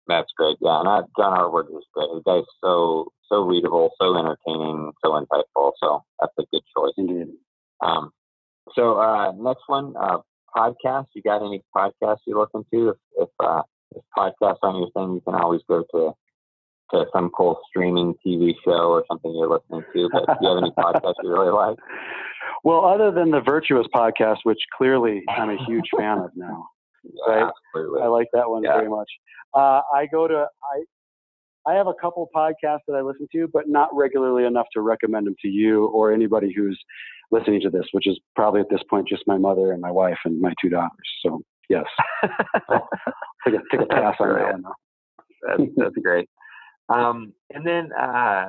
That's 0.09 0.31
great. 0.35 0.57
Yeah, 0.59 0.79
and 0.79 0.87
that, 0.87 1.05
John 1.17 1.37
Ortberg 1.37 1.69
is 1.77 1.85
great. 1.93 2.09
The 2.11 2.21
guy's 2.25 2.43
so 2.61 3.11
so 3.29 3.43
readable, 3.43 3.91
so 4.01 4.17
entertaining, 4.17 4.91
so 5.05 5.11
insightful. 5.11 5.71
So 5.81 6.03
that's 6.19 6.33
a 6.39 6.43
good 6.51 6.63
choice. 6.75 6.93
Indeed. 6.97 7.27
Um, 7.81 8.11
so 8.73 8.99
uh, 8.99 9.31
next 9.33 9.63
one, 9.67 9.93
uh, 9.95 10.17
podcast. 10.55 11.05
You 11.13 11.21
got 11.21 11.45
any 11.45 11.63
podcasts 11.75 12.25
you 12.25 12.39
listen 12.39 12.65
to? 12.73 12.89
If 12.89 12.97
if, 13.17 13.29
uh, 13.39 13.61
if 13.95 14.03
podcasts 14.17 14.57
aren't 14.63 14.79
your 14.79 14.91
thing, 14.95 15.13
you 15.13 15.21
can 15.21 15.35
always 15.35 15.61
go 15.69 15.83
to 15.93 16.13
to 16.91 17.05
some 17.13 17.29
cool 17.29 17.59
streaming 17.69 18.15
TV 18.25 18.53
show 18.65 18.89
or 18.89 19.05
something 19.07 19.31
you're 19.35 19.47
listening 19.47 19.83
to. 19.93 20.09
But 20.11 20.25
do 20.25 20.33
you 20.41 20.49
have 20.49 20.57
any 20.63 20.71
podcasts 20.71 21.21
you 21.23 21.31
really 21.31 21.51
like? 21.51 21.77
Well, 22.63 22.83
other 22.83 23.09
than 23.09 23.31
the 23.31 23.39
Virtuous 23.39 23.87
podcast, 23.95 24.39
which 24.43 24.59
clearly 24.75 25.23
I'm 25.29 25.49
a 25.49 25.65
huge 25.65 25.85
fan 25.97 26.17
of 26.17 26.31
now. 26.35 26.67
Right? 27.27 27.49
Absolutely. 27.49 28.01
I 28.01 28.07
like 28.07 28.27
that 28.33 28.49
one 28.49 28.63
yeah. 28.63 28.75
very 28.75 28.89
much. 28.89 29.09
Uh, 29.53 29.81
I 29.93 30.07
go 30.11 30.27
to 30.27 30.45
I 30.63 30.83
I 31.69 31.75
have 31.75 31.87
a 31.87 31.93
couple 31.99 32.29
podcasts 32.35 32.79
that 32.87 32.95
I 32.95 33.01
listen 33.01 33.27
to, 33.33 33.47
but 33.51 33.67
not 33.67 33.89
regularly 33.93 34.45
enough 34.45 34.67
to 34.73 34.81
recommend 34.81 35.27
them 35.27 35.35
to 35.41 35.47
you 35.47 35.87
or 35.87 36.11
anybody 36.11 36.53
who's 36.55 36.79
listening 37.31 37.61
to 37.61 37.69
this, 37.69 37.85
which 37.91 38.07
is 38.07 38.19
probably 38.35 38.61
at 38.61 38.69
this 38.69 38.81
point 38.89 39.07
just 39.07 39.23
my 39.27 39.37
mother 39.37 39.71
and 39.71 39.81
my 39.81 39.91
wife 39.91 40.17
and 40.25 40.39
my 40.39 40.53
two 40.61 40.69
daughters. 40.69 40.89
So 41.23 41.41
yes. 41.69 41.85
take 43.45 43.55
a, 43.55 43.59
take 43.71 43.81
a 43.81 43.85
pass 43.85 44.15
on 44.19 44.29
that 44.29 44.51
one. 44.51 44.63
That's, 45.47 45.71
that's 45.77 45.95
great. 46.03 46.27
Um, 46.89 47.33
and 47.53 47.65
then 47.65 47.89
uh, 47.93 48.47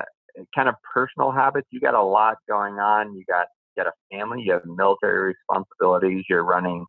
kind 0.55 0.69
of 0.69 0.75
personal 0.95 1.31
habits. 1.31 1.69
You 1.71 1.81
got 1.81 1.95
a 1.95 2.03
lot 2.03 2.37
going 2.49 2.75
on. 2.75 3.15
You 3.15 3.25
got 3.29 3.47
you 3.77 3.85
got 3.85 3.93
a 3.93 4.17
family. 4.17 4.43
You 4.45 4.53
have 4.53 4.65
military 4.65 5.35
responsibilities. 5.35 6.25
You're 6.29 6.45
running 6.45 6.87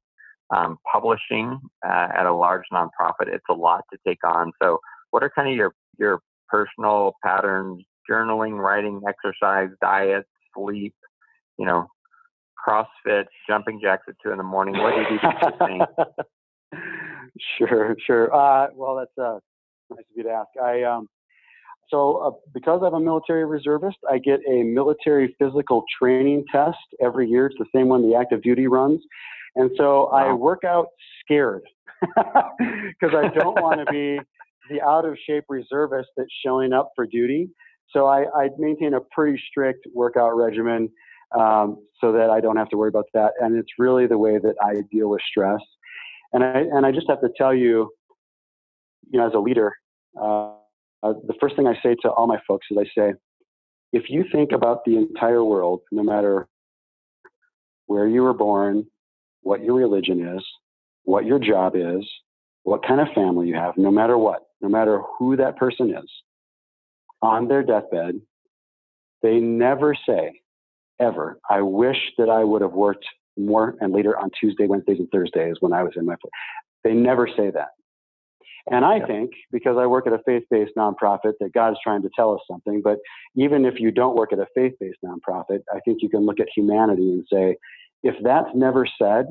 um, 0.55 0.77
publishing 0.91 1.59
uh, 1.85 2.07
at 2.17 2.25
a 2.25 2.33
large 2.33 2.63
nonprofit. 2.71 3.27
It's 3.27 3.45
a 3.49 3.53
lot 3.53 3.83
to 3.91 3.99
take 4.07 4.19
on. 4.25 4.51
So, 4.61 4.79
what 5.11 5.23
are 5.23 5.31
kind 5.33 5.49
of 5.49 5.55
your 5.55 5.73
your 5.97 6.19
personal 6.49 7.13
patterns? 7.23 7.83
Journaling, 8.09 8.57
writing, 8.57 9.01
exercise, 9.07 9.69
diet, 9.81 10.25
sleep. 10.55 10.95
You 11.57 11.65
know, 11.65 11.87
CrossFit, 12.67 13.25
jumping 13.47 13.79
jacks 13.81 14.03
at 14.07 14.15
two 14.23 14.31
in 14.31 14.37
the 14.37 14.43
morning. 14.43 14.81
What 14.81 14.93
do 14.95 15.13
you 15.13 15.79
do? 15.79 16.05
Sure, 17.57 17.95
sure. 18.05 18.33
Uh, 18.33 18.67
well, 18.75 18.95
that's 18.95 19.17
uh, 19.17 19.39
nice 19.89 19.99
of 19.99 20.05
you 20.15 20.23
to 20.23 20.29
ask. 20.29 20.49
I 20.61 20.83
um, 20.83 21.07
so 21.89 22.17
uh, 22.17 22.31
because 22.53 22.81
I'm 22.85 22.93
a 22.93 22.99
military 22.99 23.45
reservist, 23.45 23.97
I 24.09 24.17
get 24.17 24.39
a 24.49 24.63
military 24.63 25.35
physical 25.39 25.83
training 25.99 26.45
test 26.51 26.77
every 27.01 27.29
year. 27.29 27.47
It's 27.47 27.57
the 27.57 27.65
same 27.73 27.87
one 27.87 28.09
the 28.09 28.15
active 28.15 28.41
duty 28.41 28.67
runs, 28.67 29.01
and 29.55 29.71
so 29.77 30.09
wow. 30.11 30.29
I 30.29 30.33
work 30.33 30.63
out 30.63 30.87
scared 31.23 31.63
because 32.01 33.15
I 33.15 33.29
don't 33.33 33.61
want 33.61 33.85
to 33.85 33.91
be 33.91 34.19
the 34.69 34.81
out 34.81 35.05
of 35.05 35.17
shape 35.27 35.45
reservist 35.49 36.09
that's 36.15 36.29
showing 36.45 36.73
up 36.73 36.91
for 36.95 37.05
duty. 37.05 37.49
So 37.89 38.07
I, 38.07 38.25
I 38.35 38.49
maintain 38.57 38.93
a 38.93 39.01
pretty 39.11 39.41
strict 39.49 39.85
workout 39.93 40.35
regimen 40.35 40.89
um, 41.37 41.77
so 41.99 42.11
that 42.13 42.29
I 42.29 42.39
don't 42.39 42.57
have 42.57 42.69
to 42.69 42.77
worry 42.77 42.89
about 42.89 43.05
that. 43.13 43.33
And 43.39 43.57
it's 43.57 43.71
really 43.77 44.07
the 44.07 44.17
way 44.17 44.37
that 44.37 44.55
I 44.61 44.81
deal 44.91 45.09
with 45.09 45.21
stress. 45.29 45.59
And 46.33 46.43
I 46.43 46.59
and 46.59 46.85
I 46.85 46.91
just 46.91 47.07
have 47.09 47.19
to 47.21 47.29
tell 47.37 47.53
you, 47.53 47.91
you 49.09 49.19
know, 49.19 49.27
as 49.27 49.33
a 49.33 49.39
leader, 49.39 49.73
uh, 50.19 50.53
uh, 51.03 51.13
the 51.27 51.33
first 51.41 51.55
thing 51.55 51.67
I 51.67 51.75
say 51.83 51.95
to 52.03 52.09
all 52.09 52.27
my 52.27 52.39
folks 52.47 52.67
is 52.71 52.77
I 52.77 52.85
say, 52.97 53.13
if 53.91 54.03
you 54.09 54.23
think 54.31 54.51
about 54.53 54.85
the 54.85 54.95
entire 54.95 55.43
world, 55.43 55.81
no 55.91 56.03
matter 56.03 56.47
where 57.87 58.07
you 58.07 58.21
were 58.21 58.33
born, 58.33 58.85
what 59.41 59.63
your 59.63 59.75
religion 59.75 60.35
is, 60.35 60.43
what 61.03 61.25
your 61.25 61.39
job 61.39 61.73
is, 61.75 62.07
what 62.63 62.85
kind 62.85 63.01
of 63.01 63.07
family 63.15 63.47
you 63.47 63.55
have, 63.55 63.77
no 63.77 63.91
matter 63.91 64.17
what, 64.17 64.43
no 64.61 64.69
matter 64.69 65.01
who 65.17 65.35
that 65.35 65.57
person 65.57 65.89
is, 65.89 66.09
on 67.21 67.47
their 67.47 67.63
deathbed, 67.63 68.21
they 69.21 69.39
never 69.39 69.95
say, 70.07 70.39
ever, 70.99 71.39
I 71.49 71.61
wish 71.61 71.97
that 72.17 72.29
I 72.29 72.43
would 72.43 72.61
have 72.61 72.73
worked 72.73 73.05
more 73.37 73.75
and 73.79 73.93
later 73.93 74.17
on 74.17 74.29
Tuesday, 74.39 74.67
Wednesdays, 74.67 74.99
and 74.99 75.09
Thursdays 75.11 75.55
when 75.59 75.73
I 75.73 75.83
was 75.83 75.93
in 75.95 76.05
my 76.05 76.15
place. 76.21 76.31
They 76.83 76.93
never 76.93 77.27
say 77.27 77.51
that. 77.51 77.69
And 78.69 78.85
I 78.85 79.03
think 79.05 79.31
because 79.51 79.77
I 79.79 79.87
work 79.87 80.05
at 80.05 80.13
a 80.13 80.19
faith 80.25 80.43
based 80.51 80.73
nonprofit 80.77 81.33
that 81.39 81.51
God 81.53 81.71
is 81.71 81.77
trying 81.83 82.03
to 82.03 82.09
tell 82.15 82.33
us 82.33 82.41
something. 82.49 82.81
But 82.83 82.99
even 83.35 83.65
if 83.65 83.79
you 83.79 83.91
don't 83.91 84.15
work 84.15 84.31
at 84.33 84.39
a 84.39 84.45
faith 84.53 84.73
based 84.79 84.99
nonprofit, 85.03 85.61
I 85.73 85.79
think 85.83 85.99
you 86.01 86.09
can 86.09 86.25
look 86.25 86.39
at 86.39 86.47
humanity 86.55 87.11
and 87.11 87.25
say, 87.31 87.57
if 88.03 88.15
that's 88.23 88.49
never 88.55 88.87
said, 89.01 89.25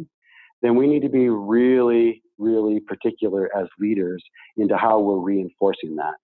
then 0.62 0.76
we 0.76 0.86
need 0.86 1.02
to 1.02 1.08
be 1.08 1.28
really, 1.28 2.22
really 2.38 2.80
particular 2.80 3.50
as 3.56 3.66
leaders 3.78 4.22
into 4.56 4.76
how 4.76 5.00
we're 5.00 5.18
reinforcing 5.18 5.96
that. 5.96 6.14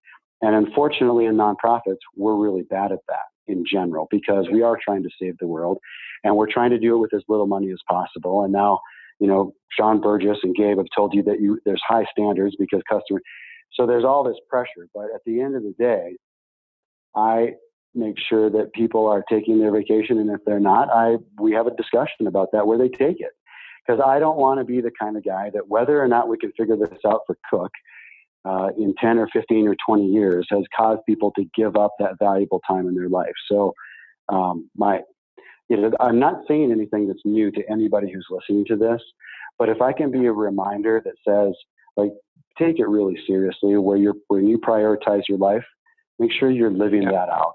And 0.42 0.54
unfortunately, 0.54 1.24
in 1.24 1.36
nonprofits, 1.36 1.96
we're 2.14 2.36
really 2.36 2.62
bad 2.62 2.92
at 2.92 2.98
that 3.08 3.24
in 3.46 3.64
general 3.64 4.08
because 4.10 4.46
we 4.52 4.62
are 4.62 4.76
trying 4.84 5.02
to 5.02 5.10
save 5.20 5.38
the 5.38 5.46
world 5.46 5.78
and 6.24 6.36
we're 6.36 6.50
trying 6.50 6.70
to 6.70 6.78
do 6.78 6.94
it 6.94 6.98
with 6.98 7.14
as 7.14 7.22
little 7.28 7.46
money 7.46 7.70
as 7.70 7.78
possible. 7.88 8.42
And 8.42 8.52
now 8.52 8.80
you 9.18 9.26
know, 9.26 9.52
Sean 9.70 10.00
Burgess 10.00 10.38
and 10.42 10.54
Gabe 10.54 10.78
have 10.78 10.86
told 10.94 11.14
you 11.14 11.22
that 11.24 11.40
you 11.40 11.58
there's 11.64 11.82
high 11.86 12.04
standards 12.10 12.56
because 12.58 12.82
customer. 12.88 13.20
So 13.72 13.86
there's 13.86 14.04
all 14.04 14.24
this 14.24 14.36
pressure, 14.48 14.88
but 14.94 15.06
at 15.14 15.20
the 15.24 15.40
end 15.40 15.56
of 15.56 15.62
the 15.62 15.74
day, 15.78 16.16
I 17.14 17.52
make 17.96 18.16
sure 18.18 18.50
that 18.50 18.72
people 18.72 19.06
are 19.06 19.24
taking 19.28 19.58
their 19.58 19.72
vacation, 19.72 20.18
and 20.18 20.30
if 20.30 20.40
they're 20.44 20.60
not, 20.60 20.90
I 20.90 21.16
we 21.40 21.52
have 21.52 21.66
a 21.66 21.74
discussion 21.74 22.26
about 22.26 22.48
that 22.52 22.66
where 22.66 22.78
they 22.78 22.88
take 22.88 23.20
it, 23.20 23.32
because 23.86 24.00
I 24.04 24.18
don't 24.18 24.36
want 24.38 24.60
to 24.60 24.64
be 24.64 24.80
the 24.80 24.92
kind 24.98 25.16
of 25.16 25.24
guy 25.24 25.50
that 25.54 25.68
whether 25.68 26.02
or 26.02 26.08
not 26.08 26.28
we 26.28 26.38
can 26.38 26.52
figure 26.52 26.76
this 26.76 26.98
out 27.06 27.22
for 27.26 27.36
Cook. 27.50 27.72
Uh, 28.44 28.68
in 28.78 28.94
10 29.00 29.18
or 29.18 29.26
15 29.32 29.66
or 29.66 29.74
20 29.88 30.06
years 30.06 30.46
has 30.52 30.62
caused 30.76 31.00
people 31.04 31.32
to 31.32 31.44
give 31.56 31.74
up 31.74 31.90
that 31.98 32.12
valuable 32.20 32.60
time 32.64 32.86
in 32.86 32.94
their 32.94 33.08
life. 33.08 33.32
So, 33.48 33.74
um, 34.28 34.70
my 34.76 35.00
you 35.68 35.76
know, 35.76 35.90
I'm 35.98 36.18
not 36.18 36.42
saying 36.46 36.70
anything 36.70 37.08
that's 37.08 37.22
new 37.24 37.50
to 37.50 37.62
anybody 37.70 38.12
who's 38.12 38.26
listening 38.30 38.64
to 38.66 38.76
this, 38.76 39.02
but 39.58 39.68
if 39.68 39.80
I 39.80 39.92
can 39.92 40.10
be 40.10 40.26
a 40.26 40.32
reminder 40.32 41.02
that 41.04 41.14
says, 41.26 41.54
like, 41.96 42.12
take 42.58 42.78
it 42.78 42.88
really 42.88 43.18
seriously, 43.26 43.76
where 43.76 43.96
you're 43.96 44.14
when 44.28 44.46
you 44.46 44.58
prioritize 44.58 45.22
your 45.28 45.38
life, 45.38 45.64
make 46.18 46.30
sure 46.32 46.50
you're 46.50 46.70
living 46.70 47.02
yeah. 47.02 47.12
that 47.12 47.28
out. 47.28 47.54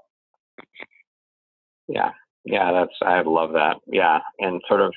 Yeah, 1.88 2.10
yeah, 2.44 2.72
that's 2.72 2.94
I 3.02 3.22
love 3.22 3.52
that. 3.52 3.76
Yeah, 3.86 4.20
and 4.38 4.60
sort 4.68 4.80
of, 4.80 4.92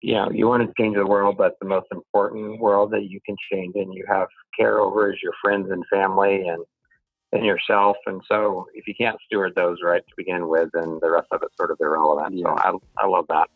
you 0.00 0.14
know, 0.14 0.30
you 0.30 0.48
want 0.48 0.66
to 0.66 0.82
change 0.82 0.96
the 0.96 1.06
world, 1.06 1.36
but 1.38 1.54
the 1.60 1.68
most 1.68 1.86
important 1.92 2.60
world 2.60 2.90
that 2.92 3.04
you 3.08 3.20
can 3.24 3.36
change 3.50 3.74
and 3.76 3.94
you 3.94 4.04
have 4.08 4.28
care 4.58 4.80
over 4.80 5.12
is 5.12 5.18
your 5.22 5.32
friends 5.42 5.70
and 5.70 5.84
family 5.90 6.48
and 6.48 6.64
and 7.32 7.44
yourself. 7.46 7.96
And 8.06 8.20
so 8.30 8.66
if 8.74 8.86
you 8.86 8.94
can't 8.94 9.18
steward 9.24 9.54
those 9.54 9.78
right 9.82 10.02
to 10.06 10.14
begin 10.16 10.48
with, 10.48 10.68
then 10.74 10.98
the 11.00 11.10
rest 11.10 11.28
of 11.32 11.40
it's 11.42 11.56
sort 11.56 11.70
of 11.70 11.78
irrelevant. 11.80 12.36
Yeah. 12.36 12.44
So 12.44 12.80
I, 12.98 13.04
I 13.04 13.06
love 13.06 13.26
that. 13.28 13.48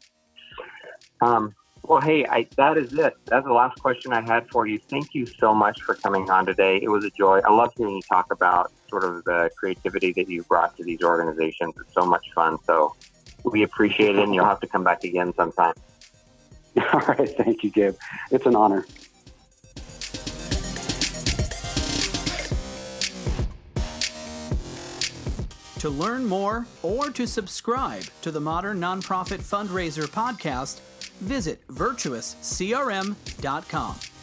Um, 1.20 1.54
well, 1.88 2.00
hey, 2.00 2.26
I, 2.26 2.46
that 2.56 2.76
is 2.76 2.92
it. 2.92 3.16
That's 3.26 3.46
the 3.46 3.52
last 3.52 3.80
question 3.80 4.12
I 4.12 4.20
had 4.20 4.48
for 4.50 4.66
you. 4.66 4.78
Thank 4.78 5.14
you 5.14 5.26
so 5.26 5.54
much 5.54 5.80
for 5.82 5.94
coming 5.94 6.28
on 6.30 6.46
today. 6.46 6.80
It 6.82 6.88
was 6.88 7.04
a 7.04 7.10
joy. 7.10 7.40
I 7.44 7.52
love 7.52 7.72
hearing 7.76 7.96
you 7.96 8.02
talk 8.02 8.32
about 8.32 8.72
sort 8.88 9.04
of 9.04 9.24
the 9.24 9.50
creativity 9.56 10.12
that 10.12 10.28
you 10.28 10.42
brought 10.44 10.76
to 10.78 10.84
these 10.84 11.02
organizations. 11.02 11.74
It's 11.80 11.94
so 11.94 12.04
much 12.04 12.26
fun. 12.34 12.58
So 12.66 12.96
we 13.44 13.62
appreciate 13.62 14.16
it, 14.16 14.24
and 14.24 14.34
you'll 14.34 14.44
have 14.44 14.60
to 14.60 14.66
come 14.66 14.84
back 14.84 15.04
again 15.04 15.32
sometime. 15.34 15.74
All 16.92 17.00
right. 17.00 17.28
Thank 17.28 17.62
you, 17.62 17.70
Gabe. 17.70 17.94
It's 18.30 18.46
an 18.46 18.56
honor. 18.56 18.84
To 25.80 25.90
learn 25.90 26.26
more 26.26 26.66
or 26.82 27.10
to 27.10 27.26
subscribe 27.26 28.02
to 28.22 28.32
the 28.32 28.40
Modern 28.40 28.80
Nonprofit 28.80 29.38
Fundraiser 29.38 30.08
podcast, 30.08 30.80
visit 31.20 31.60
virtuouscrm.com. 31.68 34.15